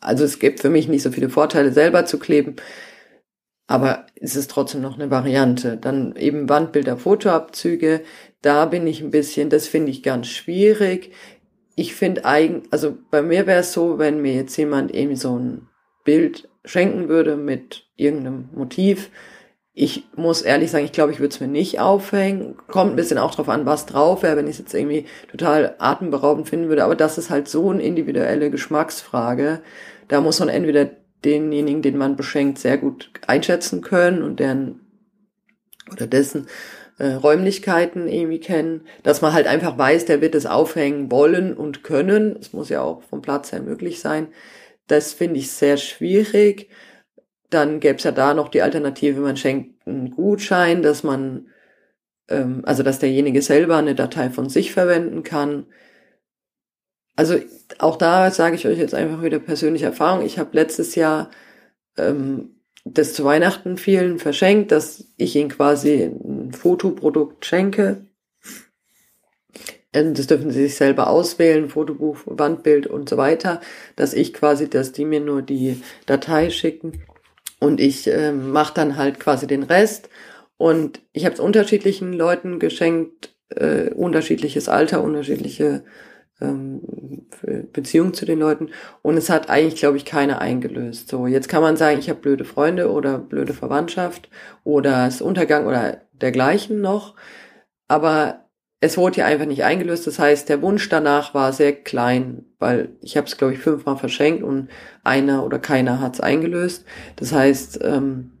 Also 0.00 0.24
es 0.24 0.38
gibt 0.38 0.60
für 0.60 0.70
mich 0.70 0.88
nicht 0.88 1.02
so 1.02 1.10
viele 1.10 1.30
Vorteile, 1.30 1.72
selber 1.72 2.04
zu 2.04 2.18
kleben. 2.18 2.56
Aber 3.66 4.06
es 4.16 4.34
ist 4.34 4.50
trotzdem 4.50 4.80
noch 4.80 4.98
eine 4.98 5.10
Variante. 5.10 5.76
Dann 5.76 6.16
eben 6.16 6.48
Wandbilder, 6.48 6.96
Fotoabzüge. 6.96 8.02
Da 8.42 8.66
bin 8.66 8.86
ich 8.86 9.00
ein 9.00 9.10
bisschen, 9.12 9.48
das 9.48 9.68
finde 9.68 9.90
ich 9.90 10.02
ganz 10.02 10.26
schwierig. 10.26 11.12
Ich 11.76 11.94
finde 11.94 12.24
eigen, 12.24 12.64
also 12.70 12.96
bei 13.10 13.22
mir 13.22 13.46
wäre 13.46 13.60
es 13.60 13.72
so, 13.72 13.98
wenn 13.98 14.20
mir 14.22 14.34
jetzt 14.34 14.56
jemand 14.56 14.92
eben 14.92 15.14
so 15.14 15.38
ein 15.38 15.68
Bild 16.04 16.48
schenken 16.64 17.08
würde 17.08 17.36
mit 17.36 17.86
irgendeinem 17.96 18.48
Motiv. 18.54 19.10
Ich 19.82 20.04
muss 20.14 20.42
ehrlich 20.42 20.70
sagen, 20.70 20.84
ich 20.84 20.92
glaube, 20.92 21.10
ich 21.10 21.20
würde 21.20 21.32
es 21.32 21.40
mir 21.40 21.48
nicht 21.48 21.80
aufhängen. 21.80 22.54
Kommt 22.66 22.92
ein 22.92 22.96
bisschen 22.96 23.16
auch 23.16 23.34
drauf 23.34 23.48
an, 23.48 23.64
was 23.64 23.86
drauf 23.86 24.22
wäre, 24.22 24.36
wenn 24.36 24.44
ich 24.44 24.52
es 24.52 24.58
jetzt 24.58 24.74
irgendwie 24.74 25.06
total 25.30 25.74
atemberaubend 25.78 26.46
finden 26.50 26.68
würde. 26.68 26.84
Aber 26.84 26.94
das 26.94 27.16
ist 27.16 27.30
halt 27.30 27.48
so 27.48 27.70
eine 27.70 27.82
individuelle 27.82 28.50
Geschmacksfrage. 28.50 29.62
Da 30.06 30.20
muss 30.20 30.38
man 30.38 30.50
entweder 30.50 30.90
denjenigen, 31.24 31.80
den 31.80 31.96
man 31.96 32.16
beschenkt, 32.16 32.58
sehr 32.58 32.76
gut 32.76 33.10
einschätzen 33.26 33.80
können 33.80 34.22
und 34.22 34.38
deren 34.38 34.80
oder 35.90 36.06
dessen 36.06 36.46
äh, 36.98 37.12
Räumlichkeiten 37.12 38.06
irgendwie 38.06 38.40
kennen, 38.40 38.82
dass 39.02 39.22
man 39.22 39.32
halt 39.32 39.46
einfach 39.46 39.78
weiß, 39.78 40.04
der 40.04 40.20
wird 40.20 40.34
es 40.34 40.44
aufhängen 40.44 41.10
wollen 41.10 41.54
und 41.56 41.84
können. 41.84 42.36
Es 42.38 42.52
muss 42.52 42.68
ja 42.68 42.82
auch 42.82 43.02
vom 43.04 43.22
Platz 43.22 43.50
her 43.50 43.62
möglich 43.62 44.00
sein. 44.00 44.28
Das 44.88 45.14
finde 45.14 45.38
ich 45.38 45.50
sehr 45.50 45.78
schwierig. 45.78 46.68
Dann 47.50 47.80
gäbe 47.80 47.98
es 47.98 48.04
ja 48.04 48.12
da 48.12 48.32
noch 48.34 48.48
die 48.48 48.62
Alternative, 48.62 49.20
man 49.20 49.36
schenkt 49.36 49.86
einen 49.86 50.12
Gutschein, 50.12 50.82
dass 50.82 51.02
man, 51.02 51.48
ähm, 52.28 52.62
also 52.64 52.82
dass 52.82 53.00
derjenige 53.00 53.42
selber 53.42 53.76
eine 53.76 53.94
Datei 53.94 54.30
von 54.30 54.48
sich 54.48 54.72
verwenden 54.72 55.24
kann. 55.24 55.66
Also 57.16 57.36
auch 57.78 57.96
da 57.96 58.30
sage 58.30 58.54
ich 58.54 58.66
euch 58.66 58.78
jetzt 58.78 58.94
einfach 58.94 59.22
wieder 59.22 59.40
persönliche 59.40 59.86
Erfahrung. 59.86 60.24
Ich 60.24 60.38
habe 60.38 60.50
letztes 60.52 60.94
Jahr 60.94 61.30
ähm, 61.98 62.60
das 62.84 63.12
zu 63.14 63.24
Weihnachten 63.24 63.76
vielen 63.76 64.18
verschenkt, 64.18 64.72
dass 64.72 65.04
ich 65.16 65.36
ihnen 65.36 65.50
quasi 65.50 66.04
ein 66.04 66.52
Fotoprodukt 66.52 67.44
schenke. 67.44 68.06
Das 69.92 70.28
dürfen 70.28 70.52
sie 70.52 70.62
sich 70.62 70.76
selber 70.76 71.10
auswählen, 71.10 71.68
Fotobuch, 71.68 72.18
Wandbild 72.24 72.86
und 72.86 73.08
so 73.08 73.16
weiter, 73.16 73.60
dass 73.96 74.14
ich 74.14 74.32
quasi, 74.32 74.70
dass 74.70 74.92
die 74.92 75.04
mir 75.04 75.18
nur 75.18 75.42
die 75.42 75.82
Datei 76.06 76.50
schicken 76.50 77.02
und 77.60 77.80
ich 77.80 78.08
äh, 78.08 78.32
mache 78.32 78.74
dann 78.74 78.96
halt 78.96 79.20
quasi 79.20 79.46
den 79.46 79.62
Rest. 79.62 80.08
Und 80.56 81.00
ich 81.12 81.24
habe 81.24 81.34
es 81.34 81.40
unterschiedlichen 81.40 82.12
Leuten 82.12 82.58
geschenkt, 82.58 83.34
äh, 83.50 83.90
unterschiedliches 83.90 84.68
Alter, 84.68 85.02
unterschiedliche 85.02 85.84
ähm, 86.40 86.80
Beziehung 87.72 88.14
zu 88.14 88.26
den 88.26 88.38
Leuten 88.38 88.70
und 89.02 89.16
es 89.16 89.30
hat 89.30 89.50
eigentlich, 89.50 89.80
glaube 89.80 89.96
ich, 89.96 90.04
keiner 90.04 90.40
eingelöst. 90.40 91.08
So, 91.08 91.26
jetzt 91.26 91.48
kann 91.48 91.62
man 91.62 91.76
sagen, 91.76 91.98
ich 91.98 92.08
habe 92.08 92.20
blöde 92.20 92.44
Freunde 92.44 92.90
oder 92.90 93.18
blöde 93.18 93.54
Verwandtschaft 93.54 94.28
oder 94.64 95.06
es 95.06 95.20
Untergang 95.20 95.66
oder 95.66 96.02
dergleichen 96.12 96.80
noch, 96.80 97.14
aber 97.88 98.49
es 98.80 98.96
wurde 98.96 99.18
ja 99.18 99.26
einfach 99.26 99.46
nicht 99.46 99.62
eingelöst. 99.62 100.06
Das 100.06 100.18
heißt, 100.18 100.48
der 100.48 100.62
Wunsch 100.62 100.88
danach 100.88 101.34
war 101.34 101.52
sehr 101.52 101.72
klein, 101.72 102.46
weil 102.58 102.90
ich 103.02 103.16
habe 103.16 103.26
es, 103.26 103.36
glaube 103.36 103.52
ich, 103.52 103.60
fünfmal 103.60 103.98
verschenkt 103.98 104.42
und 104.42 104.68
einer 105.04 105.44
oder 105.44 105.58
keiner 105.58 106.00
hat 106.00 106.14
es 106.14 106.20
eingelöst. 106.20 106.86
Das 107.16 107.32
heißt, 107.32 107.80
ähm, 107.82 108.32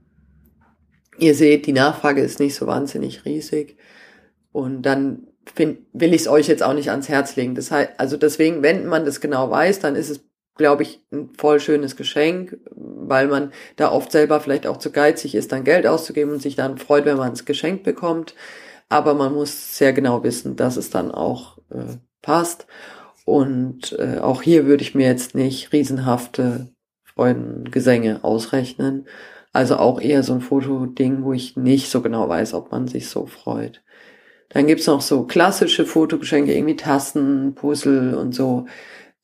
ihr 1.18 1.34
seht, 1.34 1.66
die 1.66 1.72
Nachfrage 1.72 2.22
ist 2.22 2.40
nicht 2.40 2.54
so 2.54 2.66
wahnsinnig 2.66 3.26
riesig. 3.26 3.76
Und 4.50 4.82
dann 4.82 5.28
find, 5.54 5.80
will 5.92 6.14
ich 6.14 6.22
es 6.22 6.28
euch 6.28 6.48
jetzt 6.48 6.62
auch 6.62 6.74
nicht 6.74 6.90
ans 6.90 7.10
Herz 7.10 7.36
legen. 7.36 7.54
Das 7.54 7.70
heißt, 7.70 7.90
also 7.98 8.16
deswegen, 8.16 8.62
wenn 8.62 8.86
man 8.86 9.04
das 9.04 9.20
genau 9.20 9.50
weiß, 9.50 9.80
dann 9.80 9.94
ist 9.94 10.08
es, 10.08 10.24
glaube 10.56 10.82
ich, 10.82 11.00
ein 11.12 11.30
voll 11.36 11.60
schönes 11.60 11.96
Geschenk, 11.96 12.58
weil 12.70 13.28
man 13.28 13.52
da 13.76 13.92
oft 13.92 14.10
selber 14.10 14.40
vielleicht 14.40 14.66
auch 14.66 14.78
zu 14.78 14.90
geizig 14.90 15.34
ist, 15.34 15.52
dann 15.52 15.64
Geld 15.64 15.86
auszugeben 15.86 16.32
und 16.32 16.42
sich 16.42 16.56
dann 16.56 16.78
freut, 16.78 17.04
wenn 17.04 17.18
man 17.18 17.32
es 17.32 17.44
geschenkt 17.44 17.84
bekommt. 17.84 18.34
Aber 18.90 19.14
man 19.14 19.32
muss 19.32 19.78
sehr 19.78 19.94
genau 19.94 20.22
wissen, 20.24 20.56
dass 20.56 20.76
es 20.76 20.90
dann 20.90 21.10
auch 21.10 21.56
äh, 21.70 21.96
passt. 22.20 22.66
Und 23.24 23.96
äh, 23.98 24.18
auch 24.18 24.42
hier 24.42 24.66
würde 24.66 24.82
ich 24.82 24.94
mir 24.94 25.06
jetzt 25.06 25.34
nicht 25.34 25.72
riesenhafte 25.72 26.68
Freudengesänge 27.04 28.24
ausrechnen. 28.24 29.06
Also 29.52 29.76
auch 29.76 30.00
eher 30.00 30.22
so 30.22 30.34
ein 30.34 30.40
Fotoding, 30.40 31.22
wo 31.22 31.32
ich 31.32 31.56
nicht 31.56 31.90
so 31.90 32.02
genau 32.02 32.28
weiß, 32.28 32.52
ob 32.52 32.72
man 32.72 32.88
sich 32.88 33.08
so 33.08 33.26
freut. 33.26 33.82
Dann 34.48 34.66
gibt's 34.66 34.88
noch 34.88 35.00
so 35.00 35.24
klassische 35.24 35.86
Fotogeschenke, 35.86 36.52
irgendwie 36.52 36.76
Tassen, 36.76 37.54
Puzzle 37.54 38.16
und 38.16 38.34
so. 38.34 38.66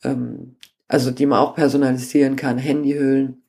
Ähm, 0.04 0.56
also 0.88 1.10
die 1.10 1.26
man 1.26 1.40
auch 1.40 1.54
personalisieren 1.56 2.36
kann, 2.36 2.58
Handyhüllen. 2.58 3.42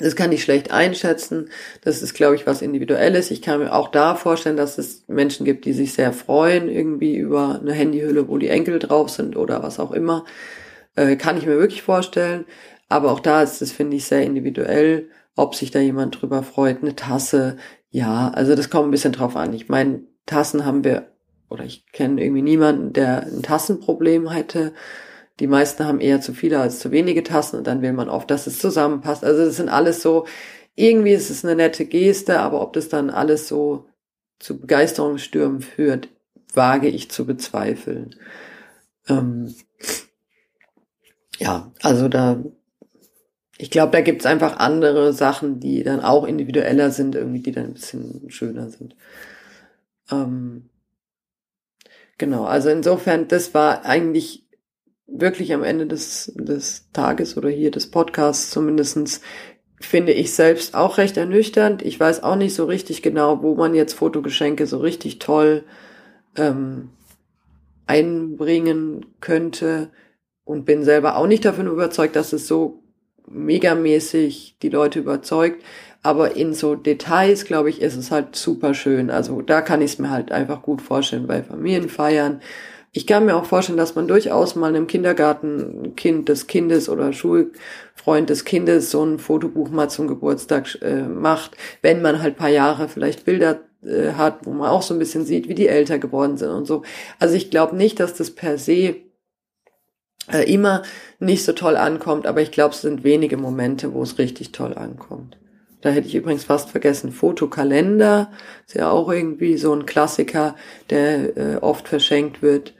Das 0.00 0.16
kann 0.16 0.32
ich 0.32 0.42
schlecht 0.42 0.70
einschätzen. 0.70 1.50
Das 1.82 2.02
ist, 2.02 2.14
glaube 2.14 2.34
ich, 2.34 2.46
was 2.46 2.62
Individuelles. 2.62 3.30
Ich 3.30 3.42
kann 3.42 3.60
mir 3.60 3.72
auch 3.74 3.88
da 3.88 4.14
vorstellen, 4.14 4.56
dass 4.56 4.78
es 4.78 5.06
Menschen 5.06 5.44
gibt, 5.44 5.66
die 5.66 5.74
sich 5.74 5.92
sehr 5.92 6.12
freuen, 6.14 6.68
irgendwie 6.70 7.16
über 7.16 7.60
eine 7.60 7.72
Handyhülle, 7.72 8.26
wo 8.28 8.38
die 8.38 8.48
Enkel 8.48 8.78
drauf 8.78 9.10
sind 9.10 9.36
oder 9.36 9.62
was 9.62 9.78
auch 9.78 9.92
immer. 9.92 10.24
Äh, 10.96 11.16
kann 11.16 11.36
ich 11.36 11.46
mir 11.46 11.58
wirklich 11.58 11.82
vorstellen. 11.82 12.46
Aber 12.88 13.12
auch 13.12 13.20
da 13.20 13.42
ist 13.42 13.62
es, 13.62 13.72
finde 13.72 13.96
ich, 13.96 14.04
sehr 14.06 14.22
individuell, 14.22 15.08
ob 15.36 15.54
sich 15.54 15.70
da 15.70 15.78
jemand 15.78 16.20
drüber 16.20 16.42
freut. 16.42 16.82
Eine 16.82 16.96
Tasse, 16.96 17.56
ja, 17.90 18.30
also 18.30 18.54
das 18.54 18.70
kommt 18.70 18.88
ein 18.88 18.92
bisschen 18.92 19.12
drauf 19.12 19.36
an. 19.36 19.52
Ich 19.52 19.68
meine, 19.68 20.02
Tassen 20.26 20.64
haben 20.64 20.84
wir, 20.84 21.12
oder 21.48 21.64
ich 21.64 21.86
kenne 21.92 22.22
irgendwie 22.22 22.42
niemanden, 22.42 22.92
der 22.92 23.26
ein 23.26 23.42
Tassenproblem 23.42 24.30
hätte. 24.30 24.72
Die 25.40 25.46
meisten 25.46 25.84
haben 25.84 26.00
eher 26.00 26.20
zu 26.20 26.34
viele 26.34 26.60
als 26.60 26.78
zu 26.78 26.90
wenige 26.90 27.22
Tassen 27.22 27.56
und 27.56 27.66
dann 27.66 27.82
will 27.82 27.92
man 27.92 28.08
oft, 28.08 28.30
dass 28.30 28.46
es 28.46 28.58
zusammenpasst. 28.58 29.24
Also 29.24 29.44
das 29.44 29.56
sind 29.56 29.68
alles 29.68 30.02
so, 30.02 30.26
irgendwie 30.74 31.12
ist 31.12 31.30
es 31.30 31.44
eine 31.44 31.56
nette 31.56 31.84
Geste, 31.86 32.40
aber 32.40 32.60
ob 32.60 32.72
das 32.74 32.88
dann 32.88 33.10
alles 33.10 33.48
so 33.48 33.86
zu 34.38 34.60
Begeisterungsstürmen 34.60 35.62
führt, 35.62 36.08
wage 36.54 36.88
ich 36.88 37.10
zu 37.10 37.26
bezweifeln. 37.26 38.16
Ähm, 39.08 39.54
ja, 41.38 41.72
also 41.82 42.08
da, 42.08 42.42
ich 43.58 43.70
glaube, 43.70 43.92
da 43.92 44.00
gibt's 44.00 44.26
einfach 44.26 44.58
andere 44.58 45.12
Sachen, 45.12 45.60
die 45.60 45.82
dann 45.82 46.00
auch 46.00 46.24
individueller 46.24 46.90
sind, 46.90 47.14
irgendwie, 47.14 47.40
die 47.40 47.52
dann 47.52 47.66
ein 47.66 47.74
bisschen 47.74 48.30
schöner 48.30 48.70
sind. 48.70 48.96
Ähm, 50.10 50.68
genau, 52.18 52.44
also 52.44 52.68
insofern, 52.68 53.28
das 53.28 53.54
war 53.54 53.84
eigentlich 53.84 54.44
wirklich 55.14 55.52
am 55.52 55.62
Ende 55.62 55.86
des, 55.86 56.32
des 56.34 56.90
Tages 56.92 57.36
oder 57.36 57.50
hier 57.50 57.70
des 57.70 57.90
Podcasts 57.90 58.50
zumindestens 58.50 59.20
finde 59.80 60.12
ich 60.12 60.32
selbst 60.32 60.74
auch 60.74 60.98
recht 60.98 61.16
ernüchternd. 61.16 61.82
Ich 61.82 61.98
weiß 61.98 62.22
auch 62.22 62.36
nicht 62.36 62.54
so 62.54 62.64
richtig 62.64 63.02
genau, 63.02 63.42
wo 63.42 63.54
man 63.54 63.74
jetzt 63.74 63.94
Fotogeschenke 63.94 64.66
so 64.66 64.78
richtig 64.78 65.18
toll 65.18 65.64
ähm, 66.36 66.90
einbringen 67.86 69.06
könnte 69.20 69.90
und 70.44 70.64
bin 70.64 70.84
selber 70.84 71.16
auch 71.16 71.26
nicht 71.26 71.44
davon 71.44 71.66
überzeugt, 71.66 72.16
dass 72.16 72.32
es 72.32 72.46
so 72.46 72.82
megamäßig 73.28 74.56
die 74.62 74.68
Leute 74.68 75.00
überzeugt. 75.00 75.62
Aber 76.02 76.36
in 76.36 76.52
so 76.52 76.74
Details, 76.74 77.44
glaube 77.44 77.70
ich, 77.70 77.80
ist 77.80 77.96
es 77.96 78.10
halt 78.10 78.34
super 78.34 78.74
schön. 78.74 79.10
Also 79.10 79.40
da 79.40 79.60
kann 79.60 79.82
ich 79.82 79.92
es 79.92 79.98
mir 79.98 80.10
halt 80.10 80.32
einfach 80.32 80.62
gut 80.62 80.82
vorstellen 80.82 81.26
bei 81.26 81.42
Familienfeiern. 81.42 82.40
Ich 82.94 83.06
kann 83.06 83.24
mir 83.24 83.36
auch 83.36 83.46
vorstellen, 83.46 83.78
dass 83.78 83.94
man 83.94 84.06
durchaus 84.06 84.54
mal 84.54 84.66
einem 84.66 84.86
Kindergarten 84.86 85.96
Kind 85.96 86.28
des 86.28 86.46
Kindes 86.46 86.90
oder 86.90 87.14
Schulfreund 87.14 88.28
des 88.28 88.44
Kindes 88.44 88.90
so 88.90 89.02
ein 89.02 89.18
Fotobuch 89.18 89.70
mal 89.70 89.88
zum 89.88 90.08
Geburtstag 90.08 90.78
äh, 90.82 91.00
macht, 91.02 91.56
wenn 91.80 92.02
man 92.02 92.20
halt 92.20 92.36
paar 92.36 92.50
Jahre 92.50 92.88
vielleicht 92.88 93.24
Bilder 93.24 93.60
äh, 93.82 94.12
hat, 94.12 94.44
wo 94.44 94.50
man 94.50 94.68
auch 94.68 94.82
so 94.82 94.92
ein 94.94 94.98
bisschen 94.98 95.24
sieht, 95.24 95.48
wie 95.48 95.54
die 95.54 95.68
älter 95.68 95.98
geworden 95.98 96.36
sind 96.36 96.50
und 96.50 96.66
so. 96.66 96.82
Also 97.18 97.34
ich 97.34 97.50
glaube 97.50 97.76
nicht, 97.76 97.98
dass 97.98 98.12
das 98.12 98.30
per 98.30 98.58
se 98.58 98.96
äh, 100.30 100.52
immer 100.52 100.82
nicht 101.18 101.44
so 101.44 101.52
toll 101.52 101.78
ankommt, 101.78 102.26
aber 102.26 102.42
ich 102.42 102.50
glaube, 102.50 102.74
es 102.74 102.82
sind 102.82 103.04
wenige 103.04 103.38
Momente, 103.38 103.94
wo 103.94 104.02
es 104.02 104.18
richtig 104.18 104.52
toll 104.52 104.74
ankommt. 104.74 105.38
Da 105.80 105.88
hätte 105.88 106.08
ich 106.08 106.14
übrigens 106.14 106.44
fast 106.44 106.68
vergessen, 106.70 107.10
Fotokalender 107.10 108.30
ist 108.66 108.76
ja 108.76 108.90
auch 108.90 109.10
irgendwie 109.10 109.56
so 109.56 109.72
ein 109.72 109.86
Klassiker, 109.86 110.56
der 110.90 111.36
äh, 111.38 111.56
oft 111.56 111.88
verschenkt 111.88 112.42
wird. 112.42 112.74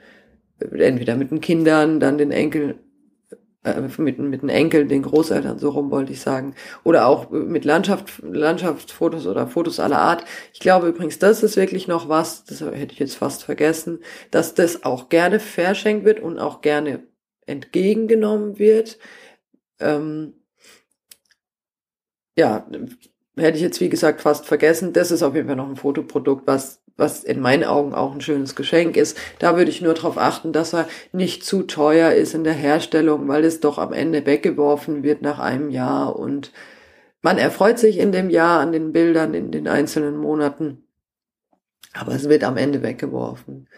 Entweder 0.71 1.15
mit 1.15 1.31
den 1.31 1.41
Kindern, 1.41 1.99
dann 1.99 2.17
den 2.17 2.31
Enkel, 2.31 2.75
äh, 3.63 3.81
mit, 3.97 4.19
mit 4.19 4.41
den 4.41 4.49
Enkeln, 4.49 4.89
den 4.89 5.03
Großeltern, 5.03 5.59
so 5.59 5.69
rum 5.69 5.91
wollte 5.91 6.11
ich 6.11 6.21
sagen. 6.21 6.55
Oder 6.83 7.07
auch 7.07 7.29
mit 7.31 7.65
Landschaft, 7.65 8.21
Landschaftsfotos 8.21 9.27
oder 9.27 9.47
Fotos 9.47 9.79
aller 9.79 9.99
Art. 9.99 10.25
Ich 10.53 10.59
glaube 10.59 10.89
übrigens, 10.89 11.19
das 11.19 11.43
ist 11.43 11.55
wirklich 11.55 11.87
noch 11.87 12.09
was, 12.09 12.43
das 12.45 12.61
hätte 12.61 12.93
ich 12.93 12.99
jetzt 12.99 13.15
fast 13.15 13.43
vergessen, 13.43 13.99
dass 14.31 14.53
das 14.53 14.83
auch 14.83 15.09
gerne 15.09 15.39
verschenkt 15.39 16.05
wird 16.05 16.19
und 16.19 16.39
auch 16.39 16.61
gerne 16.61 17.03
entgegengenommen 17.45 18.59
wird. 18.59 18.99
Ähm, 19.79 20.33
ja, 22.37 22.67
hätte 23.37 23.57
ich 23.57 23.63
jetzt 23.63 23.81
wie 23.81 23.89
gesagt 23.89 24.21
fast 24.21 24.45
vergessen. 24.45 24.93
Das 24.93 25.11
ist 25.11 25.23
auf 25.23 25.35
jeden 25.35 25.47
Fall 25.47 25.55
noch 25.55 25.69
ein 25.69 25.75
Fotoprodukt, 25.75 26.47
was 26.47 26.82
was 26.95 27.23
in 27.23 27.39
meinen 27.39 27.63
Augen 27.63 27.93
auch 27.93 28.13
ein 28.13 28.21
schönes 28.21 28.55
Geschenk 28.55 28.97
ist. 28.97 29.17
Da 29.39 29.57
würde 29.57 29.71
ich 29.71 29.81
nur 29.81 29.93
darauf 29.93 30.17
achten, 30.17 30.53
dass 30.53 30.73
er 30.73 30.87
nicht 31.11 31.43
zu 31.43 31.63
teuer 31.63 32.11
ist 32.11 32.33
in 32.33 32.43
der 32.43 32.53
Herstellung, 32.53 33.27
weil 33.27 33.43
es 33.43 33.59
doch 33.59 33.77
am 33.77 33.93
Ende 33.93 34.25
weggeworfen 34.25 35.03
wird 35.03 35.21
nach 35.21 35.39
einem 35.39 35.69
Jahr 35.69 36.15
und 36.15 36.51
man 37.21 37.37
erfreut 37.37 37.79
sich 37.79 37.99
in 37.99 38.11
dem 38.11 38.29
Jahr 38.29 38.59
an 38.59 38.73
den 38.73 38.91
Bildern 38.91 39.33
in 39.33 39.51
den 39.51 39.67
einzelnen 39.67 40.17
Monaten, 40.17 40.83
aber 41.93 42.13
es 42.13 42.27
wird 42.27 42.43
am 42.43 42.57
Ende 42.57 42.83
weggeworfen. 42.83 43.69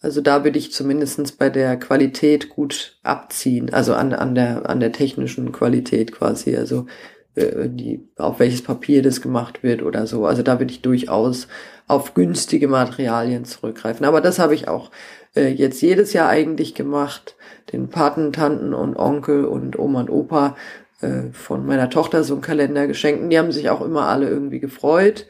Also 0.00 0.20
da 0.20 0.44
würde 0.44 0.58
ich 0.58 0.72
zumindestens 0.72 1.32
bei 1.32 1.48
der 1.48 1.78
Qualität 1.78 2.48
gut 2.48 2.98
abziehen, 3.02 3.72
also 3.72 3.94
an, 3.94 4.12
an, 4.12 4.34
der, 4.34 4.68
an 4.68 4.80
der 4.80 4.92
technischen 4.92 5.52
Qualität 5.52 6.12
quasi, 6.12 6.56
also 6.56 6.86
äh, 7.34 7.68
die, 7.68 8.08
auf 8.16 8.40
welches 8.40 8.62
Papier 8.62 9.02
das 9.02 9.22
gemacht 9.22 9.62
wird 9.62 9.82
oder 9.82 10.06
so. 10.06 10.26
Also 10.26 10.42
da 10.42 10.58
würde 10.58 10.72
ich 10.72 10.82
durchaus 10.82 11.48
auf 11.92 12.14
günstige 12.14 12.68
Materialien 12.68 13.44
zurückgreifen. 13.44 14.06
Aber 14.06 14.20
das 14.20 14.38
habe 14.38 14.54
ich 14.54 14.68
auch 14.68 14.90
äh, 15.36 15.48
jetzt 15.48 15.80
jedes 15.82 16.12
Jahr 16.12 16.28
eigentlich 16.28 16.74
gemacht, 16.74 17.36
den 17.72 17.88
Paten, 17.88 18.32
Tanten 18.32 18.74
und 18.74 18.96
Onkel 18.96 19.44
und 19.44 19.78
Oma 19.78 20.00
und 20.00 20.10
Opa 20.10 20.56
äh, 21.00 21.30
von 21.32 21.66
meiner 21.66 21.90
Tochter 21.90 22.24
so 22.24 22.34
einen 22.34 22.42
Kalender 22.42 22.86
geschenkt. 22.86 23.22
Und 23.22 23.30
die 23.30 23.38
haben 23.38 23.52
sich 23.52 23.70
auch 23.70 23.82
immer 23.82 24.06
alle 24.06 24.28
irgendwie 24.28 24.60
gefreut. 24.60 25.26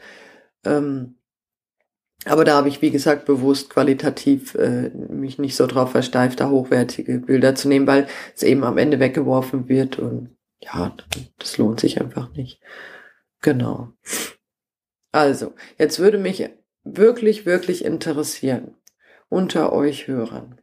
Ähm, 0.65 1.15
aber 2.25 2.45
da 2.45 2.55
habe 2.55 2.69
ich, 2.69 2.81
wie 2.81 2.91
gesagt, 2.91 3.25
bewusst 3.25 3.69
qualitativ 3.69 4.55
äh, 4.55 4.89
mich 4.89 5.39
nicht 5.39 5.55
so 5.55 5.67
drauf 5.67 5.91
versteift, 5.91 6.39
da 6.39 6.49
hochwertige 6.49 7.19
Bilder 7.19 7.53
zu 7.55 7.67
nehmen, 7.67 7.85
weil 7.85 8.07
es 8.33 8.43
eben 8.43 8.63
am 8.63 8.77
Ende 8.77 8.99
weggeworfen 8.99 9.67
wird 9.67 9.99
und 9.99 10.29
ja, 10.61 10.95
das 11.37 11.57
lohnt 11.57 11.81
sich 11.81 11.99
einfach 11.99 12.31
nicht. 12.33 12.61
Genau. 13.41 13.89
Also, 15.13 15.53
jetzt 15.77 15.99
würde 15.99 16.17
mich 16.17 16.49
wirklich, 16.83 17.45
wirklich 17.45 17.85
interessieren 17.85 18.75
unter 19.29 19.71
euch 19.71 20.07
Hörern. 20.07 20.59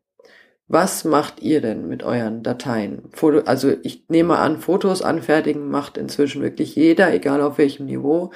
Was 0.67 1.05
macht 1.05 1.41
ihr 1.41 1.61
denn 1.61 1.89
mit 1.89 2.03
euren 2.03 2.43
Dateien? 2.43 3.03
Foto, 3.13 3.41
also 3.41 3.73
ich 3.83 4.05
nehme 4.09 4.39
an, 4.39 4.59
Fotos 4.59 5.03
anfertigen 5.03 5.69
macht 5.69 5.97
inzwischen 5.97 6.43
wirklich 6.43 6.75
jeder, 6.75 7.15
egal 7.15 7.41
auf 7.41 7.59
welchem 7.59 7.87
Niveau. 7.87 8.33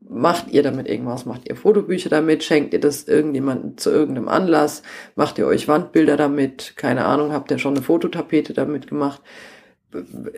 Macht 0.00 0.52
ihr 0.52 0.62
damit 0.62 0.88
irgendwas? 0.88 1.26
Macht 1.26 1.48
ihr 1.48 1.56
Fotobücher 1.56 2.10
damit? 2.10 2.44
Schenkt 2.44 2.72
ihr 2.72 2.80
das 2.80 3.04
irgendjemandem 3.04 3.76
zu 3.76 3.90
irgendeinem 3.90 4.28
Anlass? 4.28 4.82
Macht 5.16 5.36
ihr 5.38 5.48
euch 5.48 5.66
Wandbilder 5.66 6.16
damit? 6.16 6.74
Keine 6.76 7.04
Ahnung, 7.04 7.32
habt 7.32 7.50
ihr 7.50 7.58
schon 7.58 7.74
eine 7.74 7.84
Fototapete 7.84 8.52
damit 8.52 8.86
gemacht? 8.86 9.20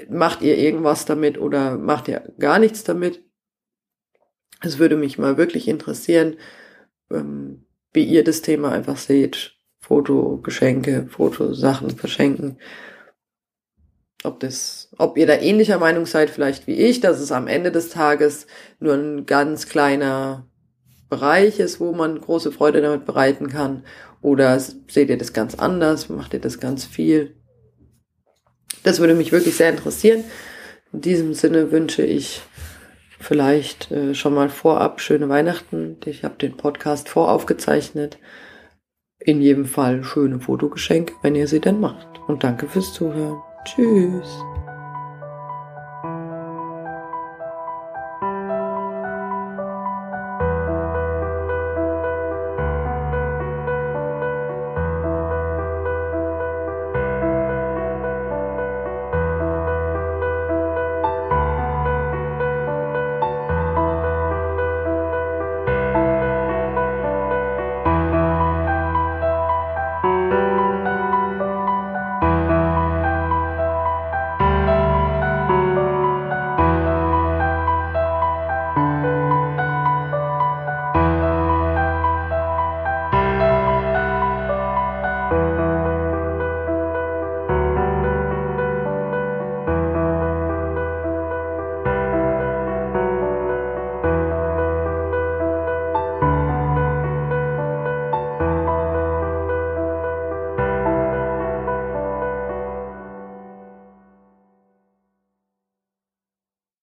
Macht 0.08 0.40
ihr 0.40 0.56
irgendwas 0.56 1.04
damit 1.04 1.38
oder 1.38 1.76
macht 1.76 2.08
ihr 2.08 2.32
gar 2.38 2.58
nichts 2.58 2.82
damit? 2.82 3.27
Es 4.60 4.78
würde 4.78 4.96
mich 4.96 5.18
mal 5.18 5.36
wirklich 5.36 5.68
interessieren, 5.68 6.36
ähm, 7.10 7.64
wie 7.92 8.04
ihr 8.04 8.24
das 8.24 8.42
Thema 8.42 8.72
einfach 8.72 8.96
seht. 8.96 9.54
Fotogeschenke, 9.80 11.06
Fotosachen 11.08 11.90
verschenken 11.90 12.58
ob 14.24 14.40
das, 14.40 14.88
ob 14.98 15.16
ihr 15.16 15.26
da 15.26 15.34
ähnlicher 15.34 15.78
Meinung 15.78 16.06
seid 16.06 16.30
vielleicht 16.30 16.66
wie 16.66 16.74
ich, 16.74 17.00
dass 17.00 17.20
es 17.20 17.32
am 17.32 17.46
Ende 17.46 17.70
des 17.70 17.90
Tages 17.90 18.46
nur 18.80 18.94
ein 18.94 19.26
ganz 19.26 19.68
kleiner 19.68 20.46
Bereich 21.08 21.60
ist, 21.60 21.80
wo 21.80 21.92
man 21.92 22.20
große 22.20 22.52
Freude 22.52 22.82
damit 22.82 23.06
bereiten 23.06 23.48
kann, 23.48 23.84
oder 24.20 24.58
seht 24.58 25.08
ihr 25.08 25.16
das 25.16 25.32
ganz 25.32 25.54
anders, 25.54 26.08
macht 26.08 26.34
ihr 26.34 26.40
das 26.40 26.58
ganz 26.58 26.84
viel? 26.84 27.36
Das 28.82 28.98
würde 28.98 29.14
mich 29.14 29.30
wirklich 29.30 29.56
sehr 29.56 29.70
interessieren. 29.70 30.24
In 30.92 31.00
diesem 31.00 31.34
Sinne 31.34 31.70
wünsche 31.70 32.02
ich 32.02 32.42
vielleicht 33.18 33.90
äh, 33.90 34.14
schon 34.14 34.34
mal 34.34 34.48
vorab 34.48 35.00
schöne 35.00 35.28
Weihnachten. 35.28 35.96
Ich 36.04 36.24
habe 36.24 36.36
den 36.36 36.56
Podcast 36.56 37.08
voraufgezeichnet. 37.08 38.18
In 39.18 39.40
jedem 39.40 39.66
Fall 39.66 40.04
schöne 40.04 40.40
Fotogeschenke, 40.40 41.14
wenn 41.22 41.34
ihr 41.34 41.48
sie 41.48 41.60
denn 41.60 41.80
macht. 41.80 42.06
Und 42.28 42.44
danke 42.44 42.68
fürs 42.68 42.92
Zuhören. 42.94 43.42
Tschüss. 43.64 44.38